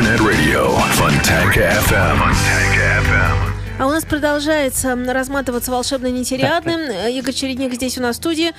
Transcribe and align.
Internet 0.00 0.20
Radio 0.20 0.78
Fontanka 0.96 1.60
FM 1.60 2.16
Fontanka 2.16 3.04
FM 3.04 3.80
А 3.80 3.86
у 3.86 3.90
нас 3.90 4.02
продолжается 4.06 4.94
разматываться 4.96 5.70
волшебный 5.70 6.10
нетериадный. 6.10 6.74
Э, 6.74 7.12
Игорь 7.12 7.34
Чередник 7.34 7.74
здесь 7.74 7.98
у 7.98 8.00
нас 8.00 8.16
в 8.16 8.18
студии. 8.18 8.52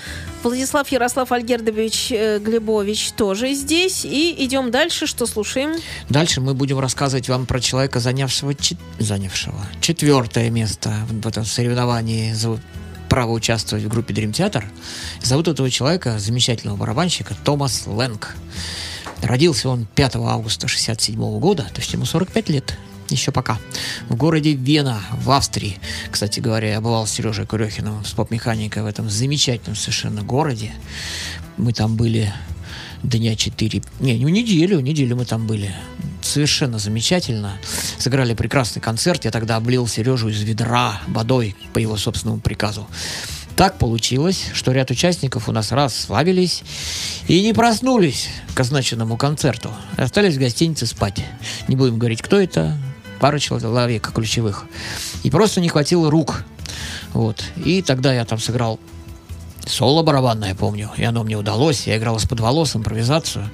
Владислав 0.43 0.87
Ярослав 0.89 1.31
Альгердович 1.31 2.11
э, 2.11 2.37
Глебович 2.37 3.13
тоже 3.13 3.55
здесь. 3.55 4.05
И 4.05 4.35
идем 4.45 4.69
дальше. 4.69 5.07
Что 5.07 5.25
слушаем? 5.25 5.73
Дальше 6.09 6.41
мы 6.41 6.53
будем 6.53 6.77
рассказывать 6.79 7.27
вам 7.27 7.47
про 7.47 7.59
человека, 7.59 7.99
занявшего, 7.99 8.53
чет- 8.53 8.77
занявшего 8.99 9.65
четвертое 9.79 10.51
место 10.51 10.93
в 11.09 11.25
этом 11.25 11.43
соревновании 11.43 12.33
за 12.33 12.59
право 13.09 13.31
участвовать 13.31 13.83
в 13.83 13.87
группе 13.87 14.13
Dream 14.13 14.31
Theater. 14.31 14.63
Зовут 15.23 15.47
этого 15.47 15.71
человека, 15.71 16.19
замечательного 16.19 16.77
барабанщика, 16.77 17.33
Томас 17.43 17.87
Лэнг. 17.87 18.35
Родился 19.21 19.69
он 19.69 19.87
5 19.95 20.15
августа 20.15 20.67
67 20.67 21.39
года, 21.39 21.63
то 21.63 21.79
есть 21.79 21.93
ему 21.93 22.05
45 22.05 22.49
лет. 22.49 22.77
Еще 23.09 23.31
пока. 23.31 23.59
В 24.07 24.15
городе 24.15 24.53
Вена, 24.53 25.01
в 25.21 25.31
Австрии. 25.31 25.79
Кстати 26.09 26.39
говоря, 26.39 26.69
я 26.69 26.81
бывал 26.81 27.05
с 27.05 27.11
Сережей 27.11 27.45
Курехиным, 27.45 28.05
с 28.05 28.11
поп-механикой 28.13 28.83
в 28.83 28.85
этом 28.85 29.09
замечательном 29.09 29.75
совершенно 29.75 30.23
городе. 30.23 30.71
Мы 31.57 31.73
там 31.73 31.97
были 31.97 32.33
дня 33.03 33.35
четыре, 33.35 33.81
не, 33.99 34.17
ну 34.17 34.29
неделю, 34.29 34.79
неделю 34.79 35.17
мы 35.17 35.25
там 35.25 35.45
были. 35.45 35.73
Совершенно 36.21 36.79
замечательно. 36.79 37.57
Сыграли 37.97 38.33
прекрасный 38.33 38.81
концерт. 38.81 39.25
Я 39.25 39.31
тогда 39.31 39.57
облил 39.57 39.87
Сережу 39.87 40.29
из 40.29 40.41
ведра 40.41 41.01
водой 41.07 41.55
по 41.73 41.79
его 41.79 41.97
собственному 41.97 42.39
приказу. 42.39 42.87
Так 43.55 43.77
получилось, 43.77 44.49
что 44.53 44.71
ряд 44.71 44.91
участников 44.91 45.49
у 45.49 45.51
нас 45.51 45.71
расслабились 45.71 46.63
и 47.27 47.41
не 47.41 47.53
проснулись 47.53 48.29
к 48.55 48.59
означенному 48.59 49.17
концерту. 49.17 49.71
Остались 49.97 50.35
в 50.35 50.39
гостинице 50.39 50.85
спать. 50.85 51.23
Не 51.67 51.75
будем 51.75 51.99
говорить, 51.99 52.21
кто 52.21 52.39
это. 52.39 52.77
Пара 53.19 53.37
человек 53.37 54.11
ключевых. 54.13 54.65
И 55.23 55.29
просто 55.29 55.61
не 55.61 55.69
хватило 55.69 56.09
рук. 56.09 56.43
Вот. 57.13 57.43
И 57.63 57.81
тогда 57.81 58.13
я 58.13 58.25
там 58.25 58.39
сыграл 58.39 58.79
соло 59.65 60.03
барабанное, 60.03 60.55
помню, 60.55 60.89
и 60.97 61.03
оно 61.03 61.23
мне 61.23 61.37
удалось. 61.37 61.87
Я 61.87 61.97
играл 61.97 62.17
из-под 62.17 62.39
волос, 62.39 62.75
импровизацию. 62.75 63.49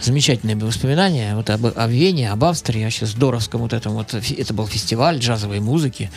Замечательные 0.00 0.56
воспоминания 0.56 1.34
вот 1.34 1.50
об, 1.50 1.66
о 1.74 1.86
Вене, 1.86 2.30
об 2.30 2.44
Австрии, 2.44 2.84
вообще 2.84 3.06
здоровском 3.06 3.62
вот 3.62 3.72
этом 3.72 3.94
вот. 3.94 4.14
Это 4.14 4.54
был 4.54 4.66
фестиваль 4.66 5.18
джазовой 5.18 5.60
музыки. 5.60 6.10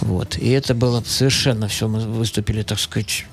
Вот. 0.00 0.36
И 0.36 0.50
это 0.50 0.74
было 0.74 1.02
совершенно 1.06 1.68
все. 1.68 1.88
Мы 1.88 2.00
выступили, 2.00 2.62
так 2.62 2.78
сказать, 2.78 3.26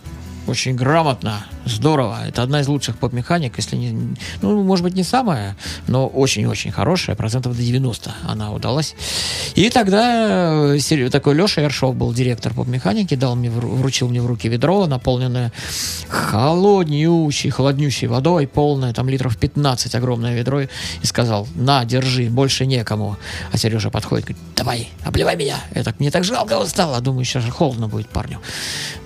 очень 0.48 0.76
грамотно, 0.76 1.46
здорово. 1.66 2.20
Это 2.28 2.44
одна 2.44 2.62
из 2.62 2.68
лучших 2.68 2.98
поп-механик, 2.98 3.54
если 3.58 3.76
не... 3.76 4.16
Ну, 4.42 4.64
может 4.64 4.84
быть, 4.84 4.96
не 4.96 5.04
самая, 5.04 5.56
но 5.88 6.08
очень-очень 6.08 6.72
хорошая, 6.72 7.16
процентов 7.16 7.56
до 7.56 7.62
90 7.62 8.12
она 8.28 8.52
удалась. 8.52 8.96
И 9.56 9.70
тогда 9.70 10.76
э, 10.76 11.10
такой 11.12 11.36
Леша 11.36 11.62
Ершов 11.62 11.96
был 11.96 12.14
директор 12.14 12.54
поп-механики, 12.54 13.16
дал 13.16 13.36
мне, 13.36 13.50
вручил 13.50 14.10
мне 14.10 14.22
в 14.22 14.26
руки 14.26 14.50
ведро, 14.50 14.88
наполненное 14.88 15.52
холоднющей, 16.10 17.50
холоднющей 17.50 18.08
водой, 18.08 18.48
полное, 18.48 18.94
там 18.94 19.10
литров 19.10 19.38
15, 19.38 19.96
огромное 19.96 20.36
ведро, 20.36 20.62
и 20.62 20.68
сказал, 21.04 21.48
на, 21.56 21.86
держи, 21.86 22.30
больше 22.30 22.66
некому. 22.66 23.18
А 23.52 23.58
Сережа 23.58 23.90
подходит, 23.90 24.26
говорит, 24.26 24.44
давай, 24.56 24.90
обливай 25.04 25.36
меня. 25.36 25.58
Я 25.76 25.84
так, 25.84 26.00
мне 26.00 26.12
так 26.12 26.24
жалко 26.24 26.66
стало, 26.66 27.00
думаю, 27.02 27.26
сейчас 27.26 27.44
же 27.44 27.52
холодно 27.52 27.88
будет 27.88 28.10
парню. 28.10 28.40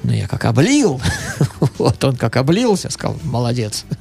Но 0.03 0.13
я 0.13 0.27
как 0.27 0.45
облил, 0.45 1.01
вот 1.77 2.03
он 2.03 2.15
как 2.15 2.35
облился, 2.37 2.89
сказал, 2.89 3.17
молодец. 3.23 3.85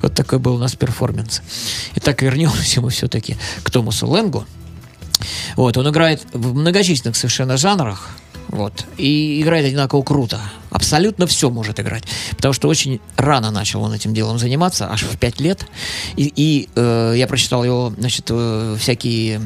Вот 0.00 0.14
такой 0.14 0.38
был 0.38 0.54
у 0.54 0.58
нас 0.58 0.74
перформанс. 0.74 1.42
Итак, 1.96 2.22
вернемся 2.22 2.80
мы 2.80 2.88
все-таки 2.88 3.36
к 3.62 3.70
Томасу 3.70 4.06
Лэнгу. 4.06 4.46
Вот, 5.56 5.76
он 5.76 5.90
играет 5.90 6.22
в 6.32 6.54
многочисленных 6.54 7.16
совершенно 7.16 7.58
жанрах. 7.58 8.08
Вот. 8.52 8.84
И 8.98 9.40
играет 9.40 9.66
одинаково 9.66 10.02
круто. 10.02 10.38
Абсолютно 10.70 11.26
все 11.26 11.48
может 11.48 11.80
играть. 11.80 12.04
Потому 12.36 12.52
что 12.52 12.68
очень 12.68 13.00
рано 13.16 13.50
начал 13.50 13.82
он 13.82 13.94
этим 13.94 14.12
делом 14.12 14.38
заниматься, 14.38 14.90
аж 14.90 15.04
в 15.04 15.16
5 15.16 15.40
лет. 15.40 15.66
И, 16.16 16.30
и, 16.36 16.68
э, 16.74 17.14
я 17.16 17.26
прочитал 17.26 17.64
его, 17.64 17.94
значит, 17.96 18.26
э, 18.28 18.76
всякие 18.78 19.36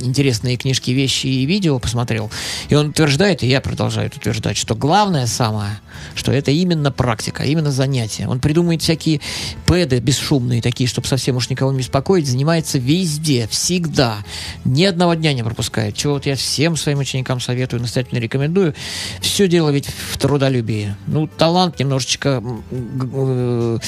интересные 0.00 0.56
книжки, 0.56 0.90
вещи 0.90 1.28
и 1.28 1.46
видео 1.46 1.78
посмотрел. 1.78 2.28
И 2.68 2.74
он 2.74 2.88
утверждает, 2.88 3.44
и 3.44 3.46
я 3.46 3.60
продолжаю 3.60 4.10
утверждать, 4.14 4.56
что 4.56 4.74
главное 4.74 5.28
самое, 5.28 5.80
что 6.14 6.32
это 6.32 6.50
именно 6.50 6.90
практика, 6.90 7.44
именно 7.44 7.70
занятие. 7.70 8.28
Он 8.28 8.40
придумывает 8.40 8.82
всякие 8.82 9.20
пэды 9.66 9.98
бесшумные 9.98 10.62
такие, 10.62 10.88
чтобы 10.88 11.06
совсем 11.06 11.36
уж 11.36 11.50
никого 11.50 11.72
не 11.72 11.78
беспокоить, 11.78 12.26
занимается 12.26 12.78
везде, 12.78 13.48
всегда. 13.48 14.18
Ни 14.64 14.84
одного 14.84 15.14
дня 15.14 15.32
не 15.32 15.42
пропускает. 15.42 15.96
Чего 15.96 16.14
вот 16.14 16.26
я 16.26 16.36
всем 16.36 16.76
своим 16.76 16.98
ученикам 16.98 17.40
советую, 17.40 17.80
настоятельно 17.80 18.18
рекомендую. 18.18 18.74
Все 19.20 19.48
дело 19.48 19.70
ведь 19.70 19.86
в 19.86 20.18
трудолюбии. 20.18 20.94
Ну, 21.06 21.26
талант 21.26 21.78
немножечко, 21.78 22.42
э, 22.70 23.78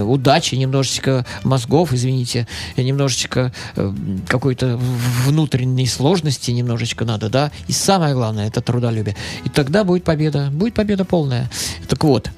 удачи, 0.00 0.54
немножечко 0.54 1.26
мозгов, 1.42 1.92
извините, 1.92 2.46
немножечко 2.76 3.52
э, 3.76 3.92
какой-то 4.28 4.78
внутренней 5.26 5.86
сложности 5.86 6.50
немножечко 6.50 7.04
надо, 7.04 7.28
да. 7.28 7.50
И 7.68 7.72
самое 7.72 8.14
главное, 8.14 8.48
это 8.48 8.60
трудолюбие. 8.60 9.16
И 9.44 9.48
тогда 9.48 9.84
будет 9.84 10.04
победа, 10.04 10.50
будет 10.50 10.74
победа 10.74 11.04
полная. 11.04 11.43
Так 11.88 12.02
вот, 12.04 12.30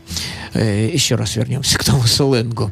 э, 0.54 0.90
еще 0.92 1.16
раз 1.16 1.36
вернемся 1.36 1.78
к 1.78 1.84
Томасу 1.84 2.28
Лэнгу. 2.28 2.70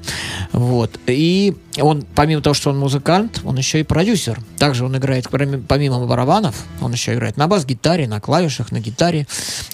Вот. 0.52 0.98
И 1.06 1.54
он, 1.80 2.04
помимо 2.14 2.42
того, 2.42 2.54
что 2.54 2.70
он 2.70 2.78
музыкант, 2.78 3.40
он 3.44 3.56
еще 3.56 3.80
и 3.80 3.82
продюсер. 3.82 4.40
Также 4.58 4.84
он 4.84 4.96
играет, 4.96 5.28
помимо 5.30 6.06
барабанов, 6.06 6.64
он 6.80 6.92
еще 6.92 7.14
играет 7.14 7.36
на 7.36 7.48
бас-гитаре, 7.48 8.08
на 8.08 8.20
клавишах, 8.20 8.72
на 8.72 8.80
гитаре 8.80 9.26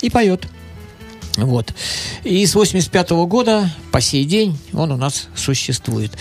и 0.02 0.10
поет. 0.10 0.46
Вот. 1.36 1.72
И 2.24 2.44
с 2.44 2.54
85 2.54 3.10
года 3.26 3.70
по 3.92 4.00
сей 4.00 4.24
день 4.24 4.58
он 4.72 4.90
у 4.92 4.96
нас 4.96 5.28
существует. 5.36 6.12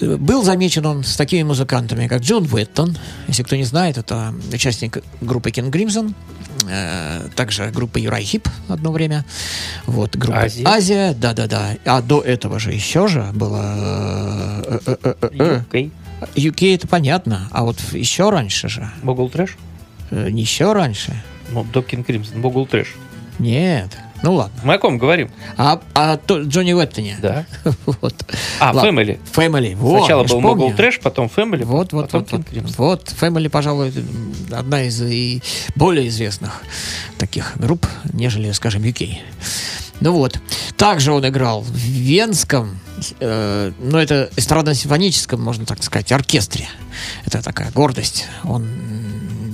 Был 0.00 0.42
замечен 0.42 0.84
он 0.86 1.04
с 1.04 1.16
такими 1.16 1.42
музыкантами, 1.42 2.06
как 2.06 2.20
Джон 2.22 2.46
Уэттон. 2.52 2.96
Если 3.28 3.42
кто 3.42 3.56
не 3.56 3.64
знает, 3.64 3.96
это 3.98 4.34
участник 4.52 4.98
группы 5.20 5.50
King 5.50 5.70
Crimson. 5.70 6.14
э, 6.68 7.28
также 7.34 7.70
группа 7.70 7.96
Uriah 7.98 8.22
Heep 8.24 8.46
одно 8.68 8.92
время. 8.92 9.24
Вот, 9.86 10.16
группа 10.16 10.42
Азия. 10.42 10.66
Азия, 10.66 11.14
да-да-да. 11.14 11.76
А 11.86 12.02
до 12.02 12.20
этого 12.20 12.58
же 12.60 12.72
еще 12.72 13.08
же 13.08 13.30
было... 13.32 14.62
э, 14.66 14.78
э, 14.86 14.96
э, 15.02 15.14
э, 15.22 15.28
э, 15.38 15.62
UK. 15.72 15.90
UK 16.36 16.74
это 16.74 16.86
понятно, 16.86 17.48
а 17.50 17.64
вот 17.64 17.78
еще 17.92 18.28
раньше 18.30 18.68
же. 18.68 18.88
Mogul 19.02 19.28
Thrash? 19.30 19.56
э, 20.10 20.28
Не 20.30 20.42
еще 20.42 20.72
раньше. 20.72 21.20
Ну, 21.50 21.64
до 21.72 21.83
King 21.83 22.04
Crimson, 22.04 22.40
Mogul 22.42 22.66
Thrash. 22.66 22.94
Нет. 23.38 23.96
Ну 24.22 24.34
ладно. 24.34 24.60
Мы 24.62 24.74
о 24.74 24.78
ком 24.78 24.98
говорим? 24.98 25.30
А, 25.56 25.80
а 25.94 26.16
то- 26.16 26.42
Джонни 26.42 26.72
Уэттоне? 26.72 27.16
Да. 27.20 27.44
Вот. 27.86 28.14
А, 28.60 28.72
Ладно. 28.72 28.88
Family. 28.88 29.18
Family. 29.34 29.74
Вот, 29.74 29.98
Сначала 30.00 30.24
был 30.24 30.40
помню. 30.40 30.76
Трэш, 30.76 31.00
потом 31.00 31.30
Family, 31.34 31.64
Вот, 31.64 31.92
вот, 31.92 32.10
потом 32.10 32.38
вот, 32.38 32.46
вот. 32.52 32.78
Вот, 32.78 33.14
Family, 33.20 33.48
пожалуй, 33.48 33.92
одна 34.50 34.82
из 34.84 35.00
и 35.02 35.42
более 35.74 36.08
известных 36.08 36.62
таких 37.18 37.52
групп, 37.56 37.86
нежели, 38.12 38.50
скажем, 38.52 38.82
UK. 38.82 39.16
Ну 40.00 40.12
вот. 40.12 40.38
Также 40.76 41.12
он 41.12 41.26
играл 41.28 41.62
в 41.62 41.74
Венском, 41.76 42.78
э, 43.20 43.72
ну, 43.80 43.98
это 43.98 44.30
эстрадно-симфоническом, 44.36 45.40
можно 45.40 45.64
так 45.64 45.82
сказать, 45.82 46.10
оркестре. 46.12 46.68
Это 47.24 47.42
такая 47.42 47.70
гордость. 47.70 48.26
Он 48.44 48.68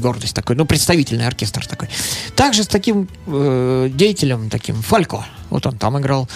гордость 0.00 0.35
такой, 0.35 0.56
ну, 0.56 0.65
представительный 0.65 1.27
оркестр 1.27 1.67
такой. 1.67 1.89
Также 2.37 2.65
с 2.65 2.67
таким 2.67 3.09
э, 3.27 3.91
деятелем, 3.93 4.50
таким 4.50 4.83
Фалько. 4.83 5.25
Вот 5.50 5.67
он 5.67 5.79
там 5.79 5.99
играл. 5.99 6.29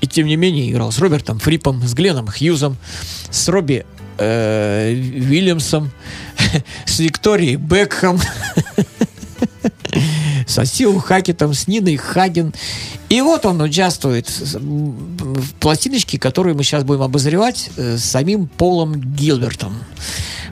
И 0.00 0.06
тем 0.06 0.26
не 0.26 0.36
менее 0.36 0.70
играл 0.70 0.92
с 0.92 0.98
Робертом 0.98 1.38
Фрипом, 1.38 1.86
с 1.86 1.94
Гленном 1.94 2.28
Хьюзом, 2.28 2.76
с 3.30 3.48
Робби 3.48 3.84
э, 4.18 4.92
Уильямсом, 4.92 5.90
с 6.86 6.98
Викторией 7.00 7.56
Бекхэм, 7.56 8.20
с 10.46 10.58
Асил 10.58 10.98
Хакетом, 11.00 11.54
с 11.54 11.66
Ниной 11.66 11.96
Хаген. 11.96 12.54
И 13.08 13.20
вот 13.20 13.46
он 13.46 13.60
участвует 13.60 14.28
м, 14.54 14.96
пластиночки, 15.60 16.16
которые 16.18 16.54
мы 16.54 16.62
сейчас 16.62 16.84
будем 16.84 17.02
обозревать 17.02 17.70
э, 17.76 17.96
с 17.96 18.04
самим 18.04 18.46
Полом 18.46 18.94
Гилбертом. 18.94 19.74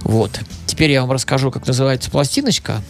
Вот. 0.03 0.41
Теперь 0.77 0.91
я 0.91 1.01
вам 1.01 1.11
расскажу, 1.11 1.51
как 1.51 1.67
называется 1.67 2.11
пластиночка. 2.11 2.83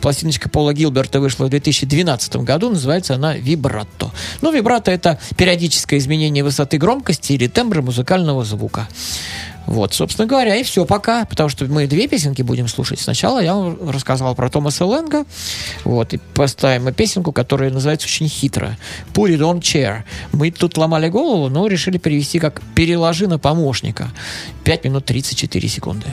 Пластиночка 0.00 0.48
Пола 0.48 0.72
Гилберта 0.72 1.18
вышла 1.18 1.46
в 1.46 1.48
2012 1.48 2.36
году, 2.36 2.70
называется 2.70 3.16
она 3.16 3.34
«Вибратто». 3.34 4.12
Ну, 4.42 4.52
вибрато– 4.52 4.90
это 4.92 5.18
периодическое 5.36 5.98
изменение 5.98 6.44
высоты 6.44 6.78
громкости 6.78 7.32
или 7.32 7.48
тембра 7.48 7.82
музыкального 7.82 8.44
звука. 8.44 8.86
Вот, 9.66 9.92
собственно 9.92 10.28
говоря, 10.28 10.54
и 10.54 10.62
все 10.62 10.84
пока, 10.84 11.24
потому 11.24 11.48
что 11.48 11.64
мы 11.64 11.88
две 11.88 12.06
песенки 12.06 12.42
будем 12.42 12.68
слушать. 12.68 13.00
Сначала 13.00 13.42
я 13.42 13.56
вам 13.56 13.90
рассказал 13.90 14.36
про 14.36 14.48
Томаса 14.48 14.84
Лэнга, 14.84 15.24
вот, 15.82 16.14
и 16.14 16.18
поставим 16.34 16.94
песенку, 16.94 17.32
которая 17.32 17.72
называется 17.72 18.06
очень 18.06 18.28
хитро. 18.28 18.78
Put 19.14 19.36
it 19.36 19.40
on 19.40 19.58
chair. 19.60 20.04
Мы 20.30 20.52
тут 20.52 20.78
ломали 20.78 21.08
голову, 21.08 21.48
но 21.48 21.66
решили 21.66 21.98
перевести 21.98 22.38
как 22.38 22.62
«переложи 22.76 23.26
на 23.26 23.40
помощника». 23.40 24.12
5 24.62 24.84
минут 24.84 25.06
34 25.06 25.68
секунды. 25.68 26.06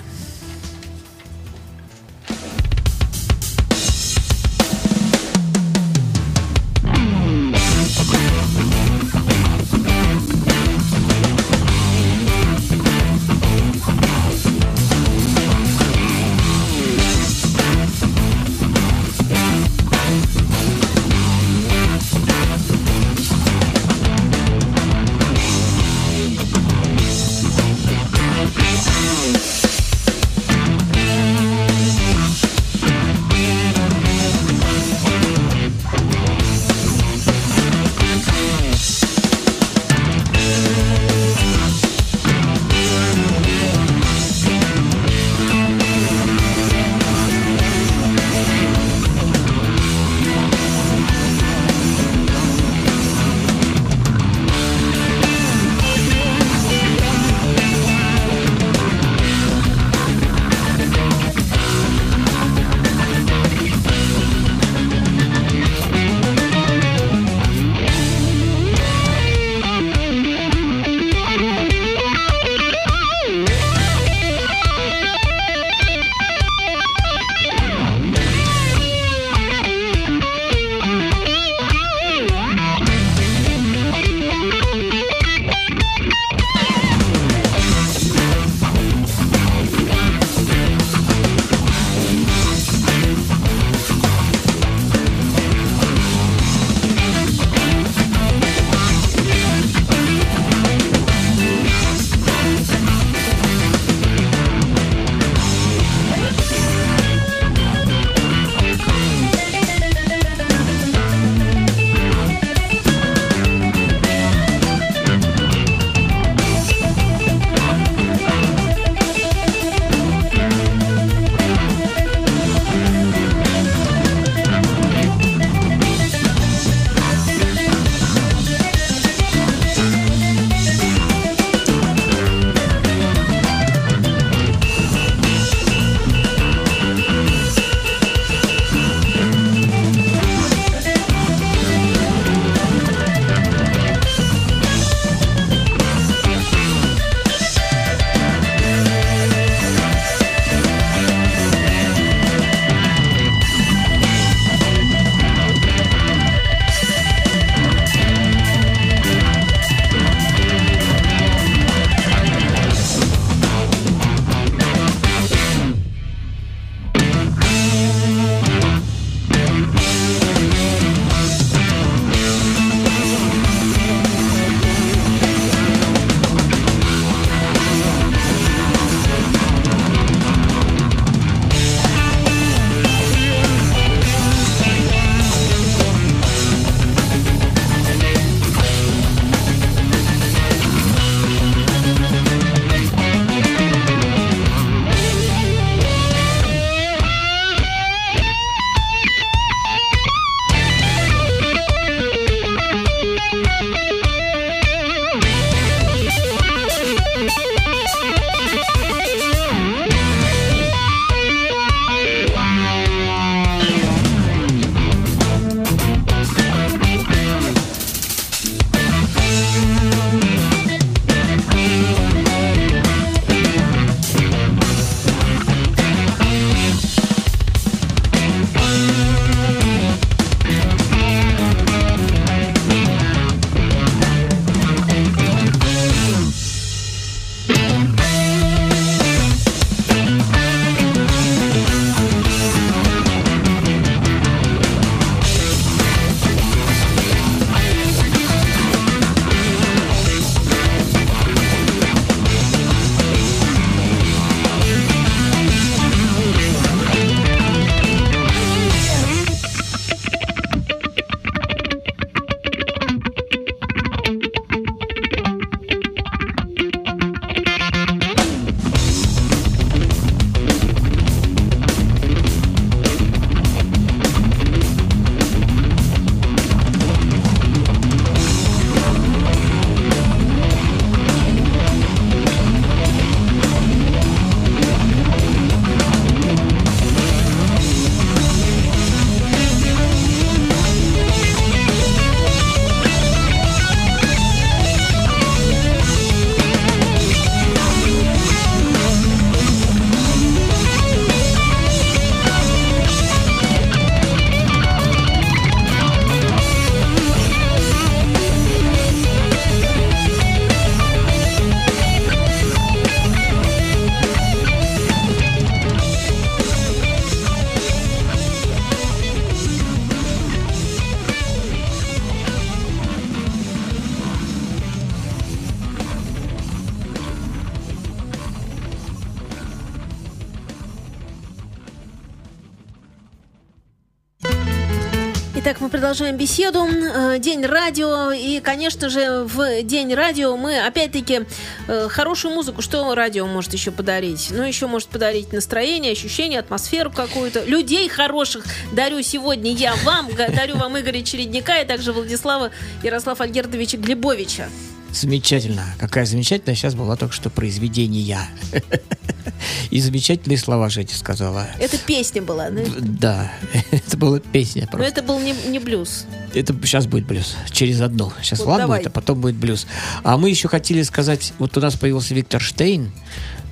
Продолжаем 335.98 336.18
беседу. 336.18 336.64
Э, 336.64 337.18
День 337.18 337.44
радио. 337.44 338.12
И, 338.12 338.40
конечно 338.40 338.88
же, 338.88 339.24
в 339.24 339.64
День 339.64 339.96
радио 339.96 340.38
мы, 340.38 340.60
опять-таки, 340.60 341.22
э, 341.68 341.88
хорошую 341.90 342.36
музыку. 342.36 342.62
Что 342.62 342.94
радио 342.94 343.26
может 343.26 343.54
еще 343.54 343.72
подарить? 343.72 344.28
Ну, 344.30 344.44
еще 344.44 344.68
может 344.68 344.90
подарить 344.90 345.34
настроение, 345.34 345.94
ощущение, 345.94 346.40
атмосферу 346.40 346.92
какую-то. 346.92 347.46
Людей 347.46 347.90
хороших 347.90 348.46
дарю 348.74 349.02
сегодня 349.02 349.52
я 349.52 349.74
вам. 349.78 350.08
Дарю 350.16 350.58
вам 350.58 350.80
Игоря 350.80 351.02
Чередника 351.02 351.62
и 351.62 351.66
также 351.66 351.94
Владислава 351.94 352.52
Ярослава 352.84 353.26
Альгердовича 353.26 353.78
Глебовича. 353.78 354.50
Замечательно. 354.92 355.66
Какая 355.80 356.06
замечательная 356.06 356.56
сейчас 356.56 356.76
была 356.76 356.96
только 356.96 357.16
что 357.16 357.32
произведение. 357.32 358.20
И 359.70 359.80
замечательные 359.80 360.38
слова 360.38 360.70
Женя 360.70 360.90
сказала. 360.94 361.48
Это 361.60 361.78
песня 361.78 362.22
была. 362.22 362.50
да? 362.50 362.62
Да, 362.80 363.32
это 363.72 363.98
была 363.98 364.20
песня 364.20 364.64
Но 364.64 364.78
просто. 364.78 364.88
это 364.88 365.04
был 365.04 365.20
не, 365.20 365.34
не 365.48 365.60
блюз. 365.60 366.06
Это 366.34 366.54
сейчас 366.64 366.88
будет 366.88 367.06
блюз. 367.06 367.36
Через 367.52 367.82
одну. 367.82 368.12
Сейчас 368.22 368.40
Вот 368.40 368.48
ладно 368.48 368.64
давай. 368.64 368.80
будет, 368.80 368.88
а 368.88 368.92
потом 368.92 369.22
будет 369.22 369.36
блюз. 369.36 369.68
А 370.04 370.18
мы 370.18 370.30
еще 370.30 370.48
хотели 370.48 370.82
сказать, 370.84 371.34
вот 371.40 371.56
у 371.58 371.60
нас 371.62 371.76
появился 371.76 372.14
Виктор 372.14 372.42
Штейн. 372.42 372.92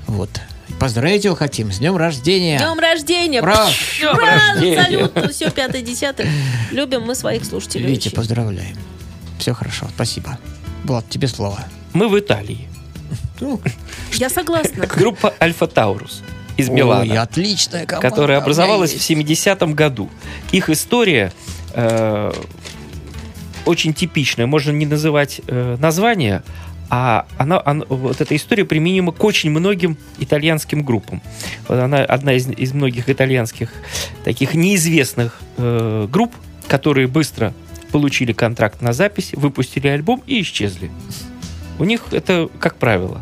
Вот. 0.08 0.30
Поздравить 0.80 1.24
его 1.26 1.36
хотим. 1.36 1.72
С 1.72 1.78
днем 1.80 1.96
рождения. 1.96 2.58
Днем 2.58 2.80
рождения! 2.80 3.42
Ура! 3.42 3.68
Днем 4.00 4.16
Ура! 4.16 4.40
рождения! 4.54 4.84
Салют! 4.84 5.16
Ну, 5.16 5.30
все, 5.30 5.50
пятое, 5.52 5.82
десятое. 5.82 6.28
Любим 6.72 7.04
мы 7.04 7.16
своих 7.16 7.46
слушателей. 7.46 7.86
Витя, 7.92 8.10
поздравляем. 8.10 8.76
Все 9.40 9.54
хорошо, 9.54 9.88
спасибо. 9.96 10.38
Влад, 10.84 11.08
тебе 11.10 11.28
слово. 11.28 11.60
Мы 11.94 12.10
в 12.10 12.18
Италии. 12.20 12.68
Ну, 13.40 13.60
Я 14.14 14.30
согласна. 14.30 14.88
Группа 14.96 15.34
Альфа 15.42 15.68
Таурус 15.68 16.24
из 16.58 16.70
ой, 16.70 16.76
Милана, 16.76 17.22
отличная 17.22 17.86
команда. 17.86 18.10
которая 18.10 18.38
образовалась 18.40 18.92
в 18.92 19.10
есть. 19.10 19.12
70-м 19.12 19.74
году. 19.74 20.10
Их 20.52 20.70
история 20.70 21.34
э, 21.74 22.32
очень 23.66 23.94
типичная. 23.94 24.46
Можно 24.48 24.72
не 24.72 24.86
называть 24.86 25.42
э, 25.48 25.76
название, 25.80 26.44
а 26.90 27.26
она, 27.38 27.62
она- 27.66 27.86
вот 27.90 28.22
эта 28.22 28.36
история 28.36 28.64
применима 28.64 29.12
к 29.12 29.24
очень 29.24 29.50
многим 29.50 29.98
итальянским 30.20 30.84
группам. 30.84 31.22
Вот 31.68 31.80
она 31.80 31.98
одна 31.98 32.34
из, 32.34 32.48
из 32.48 32.74
многих 32.74 33.10
итальянских 33.10 33.72
таких 34.24 34.54
неизвестных 34.54 35.42
э, 35.58 36.08
групп, 36.10 36.34
которые 36.68 37.08
быстро 37.08 37.54
получили 37.92 38.34
контракт 38.34 38.82
на 38.82 38.94
запись, 38.94 39.32
выпустили 39.34 39.88
альбом 39.88 40.22
и 40.28 40.42
исчезли. 40.42 40.90
У 41.80 41.84
них 41.84 42.02
это 42.12 42.50
как 42.60 42.76
правило. 42.78 43.22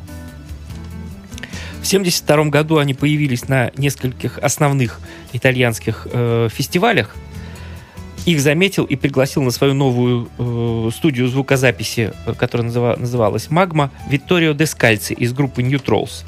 В 1.82 1.86
1972 1.86 2.46
году 2.46 2.78
они 2.78 2.94
появились 2.94 3.48
на 3.50 3.72
нескольких 3.76 4.38
основных 4.38 5.00
итальянских 5.34 6.08
э, 6.12 6.48
фестивалях. 6.52 7.14
Их 8.26 8.40
заметил 8.40 8.86
и 8.86 8.96
пригласил 8.96 9.42
на 9.44 9.52
свою 9.52 9.74
новую 9.74 10.30
э, 10.38 10.90
студию 10.96 11.28
звукозаписи, 11.28 12.14
э, 12.26 12.34
которая 12.36 12.70
называ- 12.70 12.98
называлась 12.98 13.50
«Магма», 13.50 13.92
Витторио 14.10 14.54
Дескальци 14.54 15.14
из 15.14 15.34
группы 15.34 15.62
New 15.62 15.78
Trolls. 15.80 16.24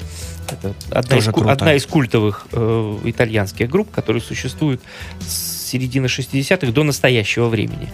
Это 0.50 0.74
одна, 0.90 1.16
из, 1.16 1.24
Тоже 1.24 1.32
ку- 1.32 1.40
круто. 1.40 1.52
одна 1.52 1.74
из 1.74 1.86
культовых 1.86 2.46
э, 2.52 2.98
итальянских 3.04 3.70
групп, 3.70 3.90
которые 3.90 4.20
существуют 4.22 4.82
с 5.26 5.68
середины 5.70 6.04
60-х 6.06 6.70
до 6.70 6.82
настоящего 6.84 7.48
времени. 7.48 7.88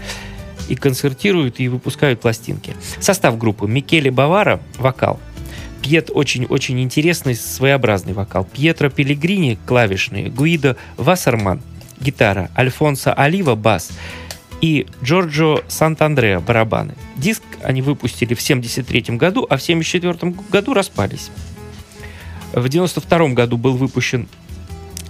И 0.72 0.74
концертируют, 0.74 1.60
и 1.60 1.68
выпускают 1.68 2.22
пластинки. 2.22 2.74
Состав 2.98 3.36
группы. 3.36 3.66
Микеле 3.68 4.10
Бавара, 4.10 4.58
вокал. 4.78 5.20
Пьет 5.82 6.08
очень-очень 6.10 6.80
интересный, 6.80 7.34
своеобразный 7.34 8.14
вокал. 8.14 8.48
Пьетро 8.50 8.88
Пелегрини, 8.88 9.58
клавишные. 9.66 10.30
Гуидо 10.30 10.78
Вассерман, 10.96 11.60
гитара. 12.00 12.50
Альфонсо 12.56 13.12
Олива, 13.12 13.54
бас. 13.54 13.90
И 14.62 14.86
Джорджо 15.04 15.62
Сантандреа, 15.68 16.40
барабаны. 16.40 16.94
Диск 17.16 17.42
они 17.62 17.82
выпустили 17.82 18.32
в 18.32 18.42
1973 18.42 19.18
году, 19.18 19.42
а 19.50 19.58
в 19.58 19.62
1974 19.62 20.34
году 20.48 20.72
распались. 20.72 21.28
В 22.52 22.64
1992 22.64 23.34
году 23.34 23.58
был 23.58 23.76
выпущен 23.76 24.26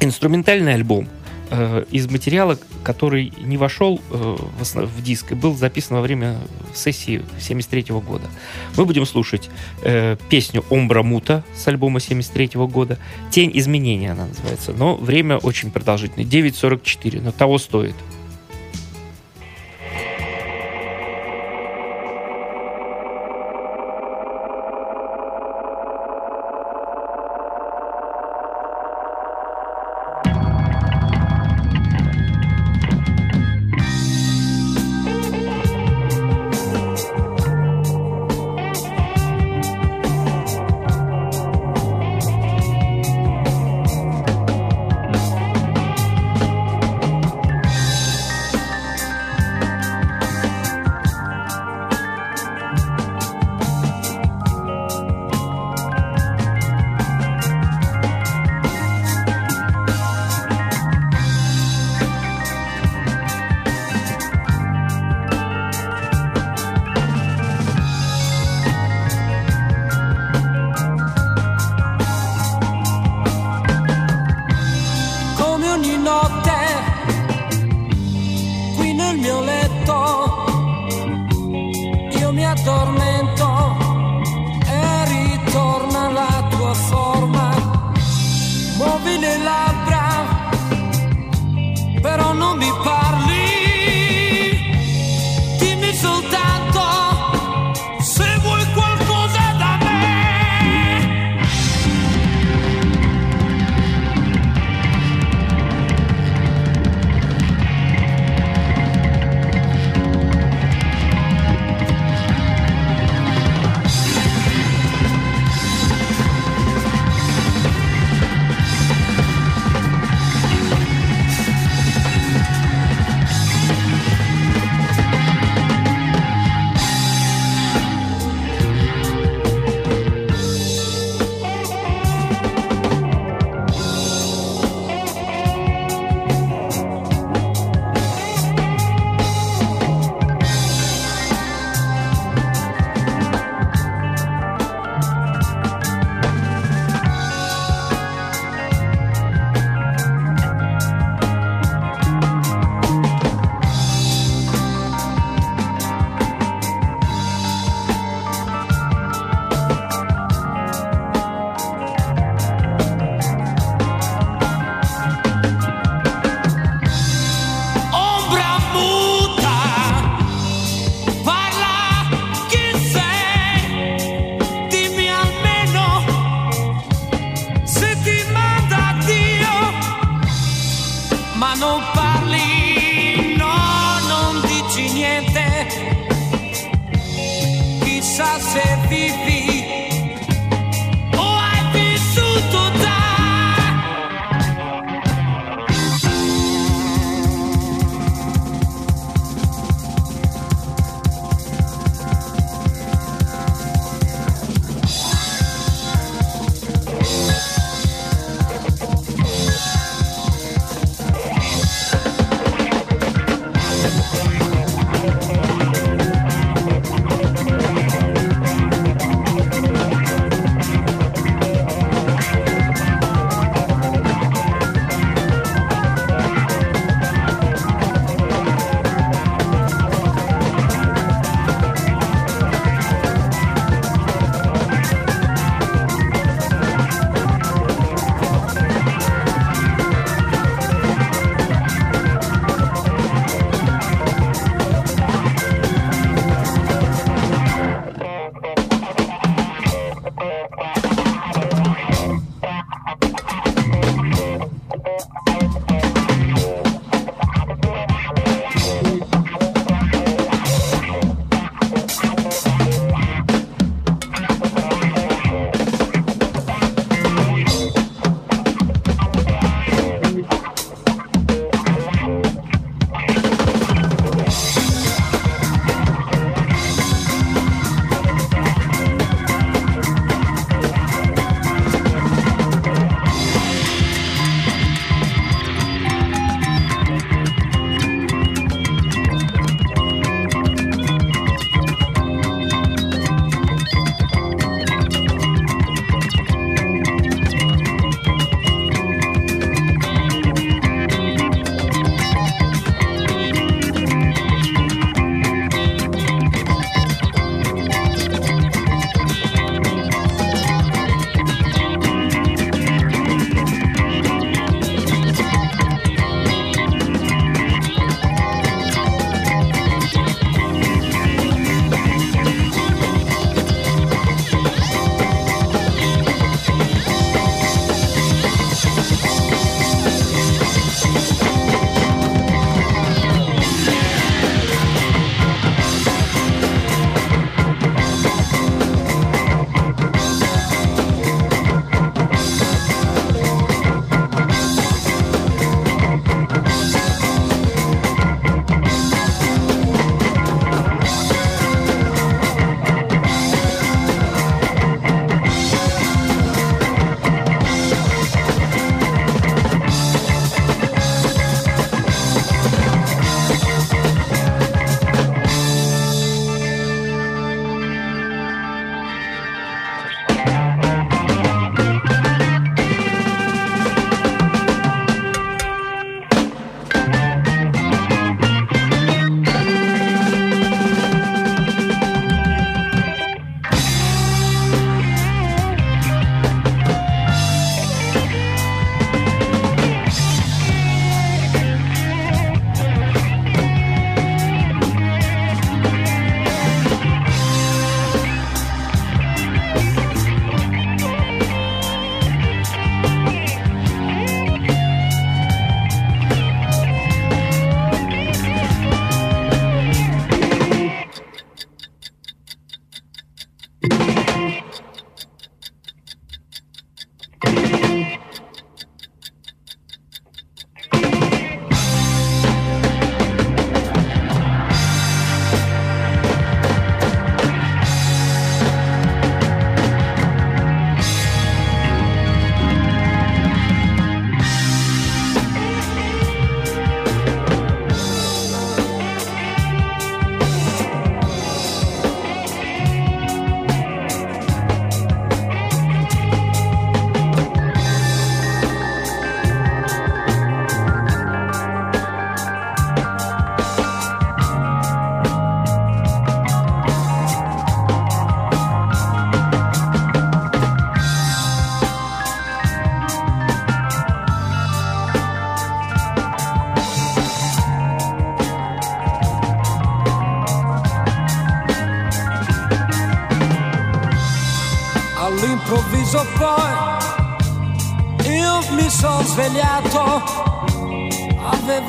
инструментальный 0.01 0.75
альбом 0.75 1.09
э, 1.53 1.85
из 1.91 2.11
материала, 2.11 2.59
который 2.83 3.33
не 3.39 3.57
вошел 3.57 4.01
э, 4.11 4.37
в, 4.59 4.63
основ- 4.63 4.87
в 4.87 5.03
диск 5.03 5.33
и 5.33 5.35
был 5.35 5.55
записан 5.55 5.97
во 5.99 6.03
время 6.03 6.39
сессии 6.75 7.17
1973 7.17 7.95
года. 8.01 8.29
Мы 8.77 8.85
будем 8.87 9.07
слушать 9.07 9.51
э, 9.83 10.17
песню 10.31 10.65
«Омбра 10.71 11.03
Мута» 11.03 11.45
с 11.55 11.69
альбома 11.69 11.99
1973 11.99 12.61
года. 12.67 12.99
«Тень 13.31 13.53
изменения» 13.55 14.13
она 14.13 14.27
называется. 14.27 14.73
Но 14.73 14.97
время 14.97 15.37
очень 15.37 15.71
продолжительное. 15.71 16.27
9.44, 16.27 17.21
но 17.21 17.33
того 17.33 17.59
стоит. 17.59 17.95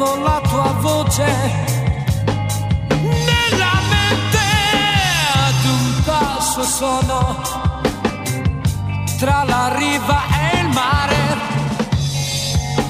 Avevo 0.04 0.24
la 0.24 0.42
tua 0.42 0.76
voce. 0.80 1.26
Nella 2.90 3.80
mente 3.90 4.46
ad 5.34 5.66
un 5.66 6.04
passo 6.04 6.64
sono. 6.64 7.42
Tra 9.18 9.44
la 9.46 9.74
riva 9.78 10.22
e 10.28 10.60
il 10.60 10.70
mare 10.70 11.38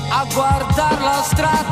a 0.10 0.26
guardare 0.34 1.04
la 1.04 1.22
strada 1.24 1.63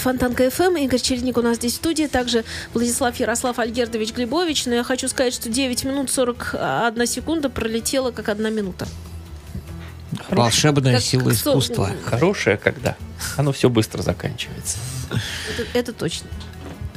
Фонтанка 0.00 0.50
ФМ. 0.50 0.76
Игорь 0.76 1.00
Чередник 1.00 1.36
у 1.36 1.42
нас 1.42 1.56
здесь 1.56 1.72
в 1.74 1.76
студии. 1.76 2.06
Также 2.06 2.44
Владислав 2.74 3.14
Ярослав 3.16 3.58
Альгердович 3.58 4.12
Глебович. 4.14 4.66
Но 4.66 4.74
я 4.74 4.84
хочу 4.84 5.08
сказать, 5.08 5.34
что 5.34 5.48
9 5.48 5.84
минут 5.84 6.10
41 6.10 7.06
секунда 7.06 7.48
пролетела 7.50 8.10
как 8.10 8.28
одна 8.28 8.50
минута. 8.50 8.86
Волшебная 10.28 10.94
Как- 10.94 11.02
сила 11.02 11.24
как 11.30 11.34
со- 11.34 11.50
искусства. 11.50 11.90
Хорошее 12.04 12.56
когда? 12.56 12.96
Оно 13.36 13.52
все 13.52 13.68
быстро 13.70 14.02
заканчивается. 14.02 14.78
Это, 15.10 15.78
это 15.78 15.92
точно. 15.92 16.28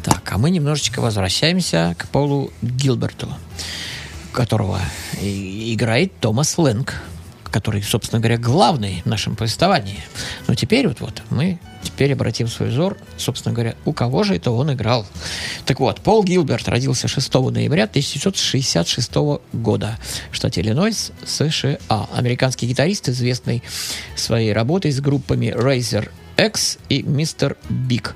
Так, 0.03 0.31
а 0.31 0.37
мы 0.37 0.49
немножечко 0.49 0.99
возвращаемся 0.99 1.95
к 1.97 2.07
Полу 2.09 2.51
Гилберту, 2.61 3.29
которого 4.31 4.79
играет 5.21 6.11
Томас 6.19 6.57
Лэнг, 6.57 6.95
который, 7.53 7.83
собственно 7.83 8.19
говоря, 8.19 8.39
главный 8.39 9.03
в 9.05 9.05
нашем 9.05 9.35
повествовании. 9.35 9.99
Но 10.47 10.55
теперь 10.55 10.87
вот, 10.87 11.01
вот 11.01 11.21
мы 11.29 11.59
теперь 11.83 12.11
обратим 12.11 12.47
свой 12.47 12.69
взор, 12.69 12.97
собственно 13.15 13.53
говоря, 13.53 13.75
у 13.85 13.93
кого 13.93 14.23
же 14.23 14.35
это 14.35 14.49
он 14.49 14.73
играл. 14.73 15.05
Так 15.65 15.79
вот, 15.79 16.01
Пол 16.01 16.23
Гилберт 16.23 16.67
родился 16.67 17.07
6 17.07 17.31
ноября 17.31 17.83
1966 17.83 19.11
года 19.53 19.99
в 20.31 20.35
штате 20.35 20.61
Иллинойс, 20.61 21.11
США. 21.27 21.77
Американский 22.15 22.65
гитарист, 22.65 23.09
известный 23.09 23.61
своей 24.15 24.51
работой 24.51 24.91
с 24.91 24.99
группами 24.99 25.53
Razor 25.55 26.09
X 26.37 26.79
и 26.89 27.03
Mr. 27.03 27.55
Big. 27.69 28.13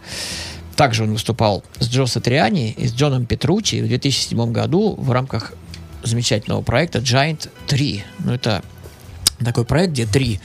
Также 0.75 1.03
он 1.03 1.13
выступал 1.13 1.63
с 1.79 1.87
Джо 1.87 2.07
Сатриани 2.07 2.71
и 2.71 2.87
с 2.87 2.93
Джоном 2.93 3.27
Петручи 3.27 3.81
в 3.81 3.87
2007 3.87 4.51
году 4.51 4.95
в 4.97 5.11
рамках 5.11 5.53
замечательного 6.01 6.61
проекта 6.61 6.99
Giant 6.99 7.49
3. 7.67 8.03
Ну, 8.19 8.33
это 8.33 8.63
такой 9.43 9.65
проект, 9.65 9.93
где 9.93 10.05
три 10.05 10.39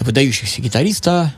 выдающихся 0.00 0.60
гитариста. 0.62 1.34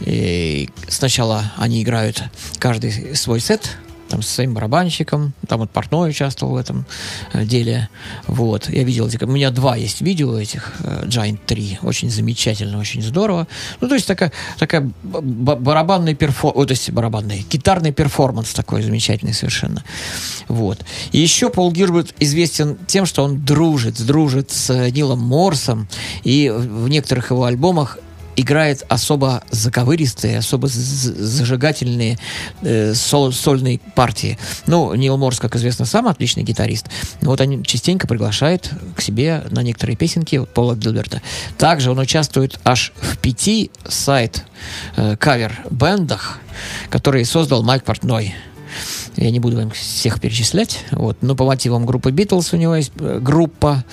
И 0.00 0.68
сначала 0.88 1.52
они 1.56 1.82
играют 1.82 2.24
каждый 2.58 3.16
свой 3.16 3.40
сет, 3.40 3.76
там 4.12 4.22
с 4.22 4.28
своим 4.28 4.52
барабанщиком, 4.52 5.32
там 5.48 5.60
вот 5.60 5.70
Портной 5.70 6.10
участвовал 6.10 6.52
в 6.52 6.56
этом 6.58 6.84
э, 7.32 7.44
деле. 7.44 7.88
Вот. 8.26 8.68
Я 8.68 8.84
видел, 8.84 9.08
эти- 9.08 9.24
у 9.24 9.26
меня 9.26 9.50
два 9.50 9.74
есть 9.76 10.02
видео 10.02 10.38
этих 10.38 10.74
э, 10.80 11.06
G3. 11.06 11.78
Очень 11.82 12.10
замечательно, 12.10 12.78
очень 12.78 13.02
здорово. 13.02 13.46
Ну, 13.80 13.88
то 13.88 13.94
есть 13.94 14.06
такая, 14.06 14.30
такая 14.58 14.90
барабанный 15.02 16.14
перформанс, 16.14 16.66
то 16.66 16.72
есть 16.72 16.90
барабанный, 16.90 17.46
гитарный 17.50 17.92
перформанс 17.92 18.52
такой 18.52 18.82
замечательный 18.82 19.32
совершенно. 19.32 19.82
Вот. 20.48 20.84
И 21.12 21.18
еще 21.18 21.48
Пол 21.48 21.72
Гилберт 21.72 22.14
известен 22.20 22.76
тем, 22.86 23.06
что 23.06 23.24
он 23.24 23.42
дружит, 23.42 24.04
дружит 24.04 24.50
с 24.50 24.90
Нилом 24.90 25.20
Морсом, 25.20 25.88
и 26.22 26.50
в 26.50 26.88
некоторых 26.88 27.30
его 27.30 27.44
альбомах 27.44 27.98
играет 28.36 28.84
особо 28.88 29.42
заковыристые, 29.50 30.38
особо 30.38 30.68
зажигательные 30.68 32.18
э, 32.62 32.94
сол- 32.94 33.32
сольные 33.32 33.80
партии. 33.94 34.38
Ну, 34.66 34.94
Нил 34.94 35.16
Морс, 35.16 35.38
как 35.38 35.56
известно, 35.56 35.84
сам 35.84 36.08
отличный 36.08 36.42
гитарист. 36.42 36.86
Но 37.20 37.30
вот 37.30 37.40
они 37.40 37.64
частенько 37.64 38.06
приглашает 38.06 38.70
к 38.96 39.00
себе 39.00 39.44
на 39.50 39.62
некоторые 39.62 39.96
песенки 39.96 40.44
Пола 40.54 40.74
Гилберта. 40.74 41.22
Также 41.58 41.90
он 41.90 41.98
участвует 41.98 42.58
аж 42.64 42.92
в 43.00 43.18
пяти 43.18 43.70
сайт 43.86 44.44
э, 44.96 45.16
которые 46.90 47.24
создал 47.24 47.62
Майк 47.62 47.84
Портной. 47.84 48.34
Я 49.16 49.30
не 49.30 49.40
буду 49.40 49.56
вам 49.56 49.70
всех 49.70 50.20
перечислять. 50.20 50.84
Вот. 50.90 51.18
Но 51.20 51.34
по 51.34 51.44
мотивам 51.44 51.84
группы 51.86 52.10
Битлз 52.10 52.52
у 52.52 52.56
него 52.56 52.76
есть 52.76 52.92
э, 52.98 53.18
группа. 53.20 53.84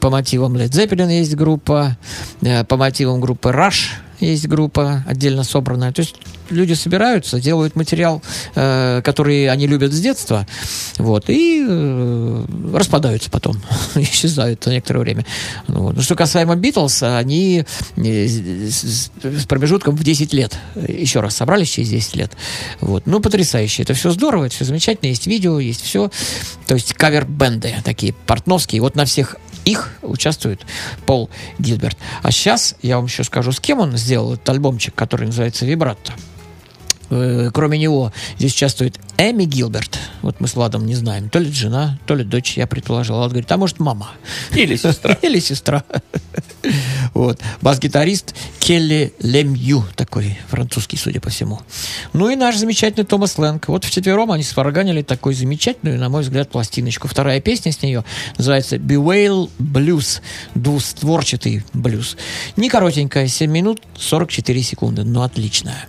По 0.00 0.10
мотивам 0.10 0.54
Led 0.56 0.70
Zeppelin 0.70 1.10
есть 1.10 1.34
группа. 1.34 1.96
э, 2.42 2.64
По 2.64 2.76
мотивам 2.76 3.20
группы 3.20 3.50
Rush 3.50 3.90
есть 4.20 4.46
группа 4.46 5.04
отдельно 5.06 5.44
собранная. 5.44 5.92
То 5.92 6.00
есть 6.00 6.16
люди 6.50 6.74
собираются, 6.74 7.40
делают 7.40 7.76
материал, 7.76 8.22
э, 8.54 9.02
который 9.04 9.48
они 9.48 9.66
любят 9.66 9.92
с 9.92 10.00
детства, 10.00 10.46
вот, 10.98 11.28
и 11.28 11.64
э, 11.66 12.44
распадаются 12.74 13.30
потом, 13.30 13.60
исчезают 13.96 14.64
на 14.66 14.70
некоторое 14.70 15.00
время. 15.00 15.26
Ну, 15.68 15.82
вот. 15.82 15.96
Ну, 15.96 16.02
что 16.02 16.14
касаемо 16.14 16.56
Битлз, 16.56 17.02
они 17.02 17.64
э, 17.96 18.26
с, 18.26 19.10
с 19.22 19.46
промежутком 19.46 19.96
в 19.96 20.02
10 20.02 20.32
лет 20.32 20.56
еще 20.74 21.20
раз 21.20 21.36
собрались 21.36 21.70
через 21.70 21.90
10 21.90 22.16
лет. 22.16 22.32
Вот. 22.80 23.06
Ну, 23.06 23.20
потрясающе. 23.20 23.82
Это 23.82 23.94
все 23.94 24.10
здорово, 24.10 24.44
это 24.44 24.54
все 24.54 24.64
замечательно. 24.64 25.08
Есть 25.08 25.26
видео, 25.26 25.58
есть 25.58 25.82
все. 25.82 26.10
То 26.66 26.74
есть 26.74 26.94
кавер-бенды 26.94 27.74
такие 27.84 28.12
портновские. 28.26 28.80
Вот 28.80 28.96
на 28.96 29.04
всех 29.04 29.36
их 29.66 29.92
участвует 30.02 30.64
Пол 31.04 31.28
Гилберт. 31.58 31.98
А 32.22 32.30
сейчас 32.30 32.76
я 32.82 32.96
вам 32.96 33.06
еще 33.06 33.24
скажу, 33.24 33.52
с 33.52 33.60
кем 33.60 33.80
он 33.80 33.96
сделал 34.06 34.34
этот 34.34 34.48
альбомчик, 34.48 34.94
который 34.94 35.26
называется 35.26 35.66
«Вибратто». 35.66 36.12
Э, 37.10 37.50
Кроме 37.52 37.78
него 37.78 38.12
здесь 38.38 38.54
участвует 38.54 38.98
Эми 39.18 39.44
Гилберт. 39.44 39.98
Вот 40.22 40.40
мы 40.40 40.48
с 40.48 40.54
Владом 40.54 40.86
не 40.86 40.94
знаем. 40.94 41.30
То 41.30 41.38
ли 41.38 41.50
жена, 41.50 41.98
то 42.06 42.14
ли 42.14 42.24
дочь, 42.24 42.56
я 42.56 42.66
предположил. 42.66 43.16
Влад 43.16 43.30
говорит, 43.30 43.50
а 43.50 43.56
может 43.56 43.78
мама? 43.78 44.10
Или 44.52 44.76
сестра. 44.76 45.14
Или 45.22 45.38
сестра. 45.38 45.84
Вот. 47.14 47.40
Бас-гитарист 47.62 48.34
Келли 48.58 49.14
Лемью, 49.20 49.84
такой 49.94 50.38
французский, 50.48 50.96
судя 50.96 51.20
по 51.20 51.30
всему. 51.30 51.60
Ну 52.12 52.28
и 52.28 52.36
наш 52.36 52.56
замечательный 52.56 53.04
Томас 53.04 53.38
Лэнг. 53.38 53.68
Вот 53.68 53.84
вчетвером 53.84 54.32
они 54.32 54.42
сварганили 54.42 55.02
такую 55.02 55.34
замечательную, 55.34 55.98
на 55.98 56.08
мой 56.08 56.22
взгляд, 56.22 56.50
пластиночку. 56.50 57.08
Вторая 57.08 57.40
песня 57.40 57.72
с 57.72 57.82
нее 57.82 58.04
называется 58.36 58.76
Bewail 58.76 59.50
Blues. 59.58 60.20
Двустворчатый 60.54 61.64
блюз. 61.72 62.16
Не 62.56 62.68
коротенькая, 62.68 63.28
7 63.28 63.50
минут 63.50 63.82
44 63.98 64.62
секунды, 64.62 65.04
но 65.04 65.22
отличная. 65.22 65.86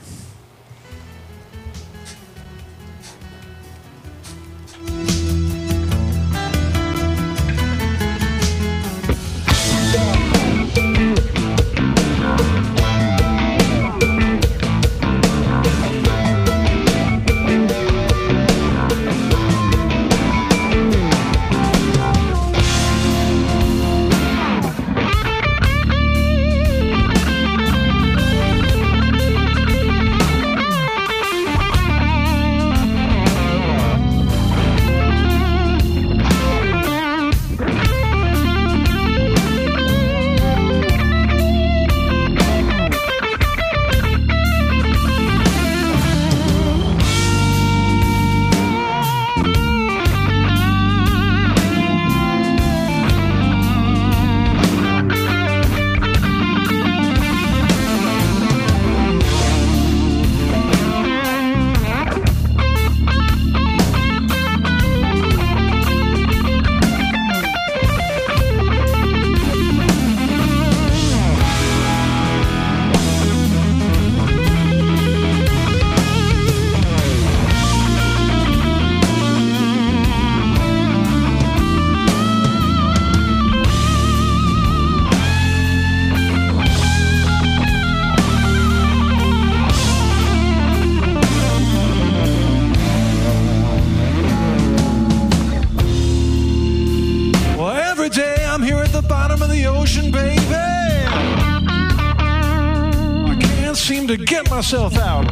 Myself 104.70 104.98
out. 104.98 105.24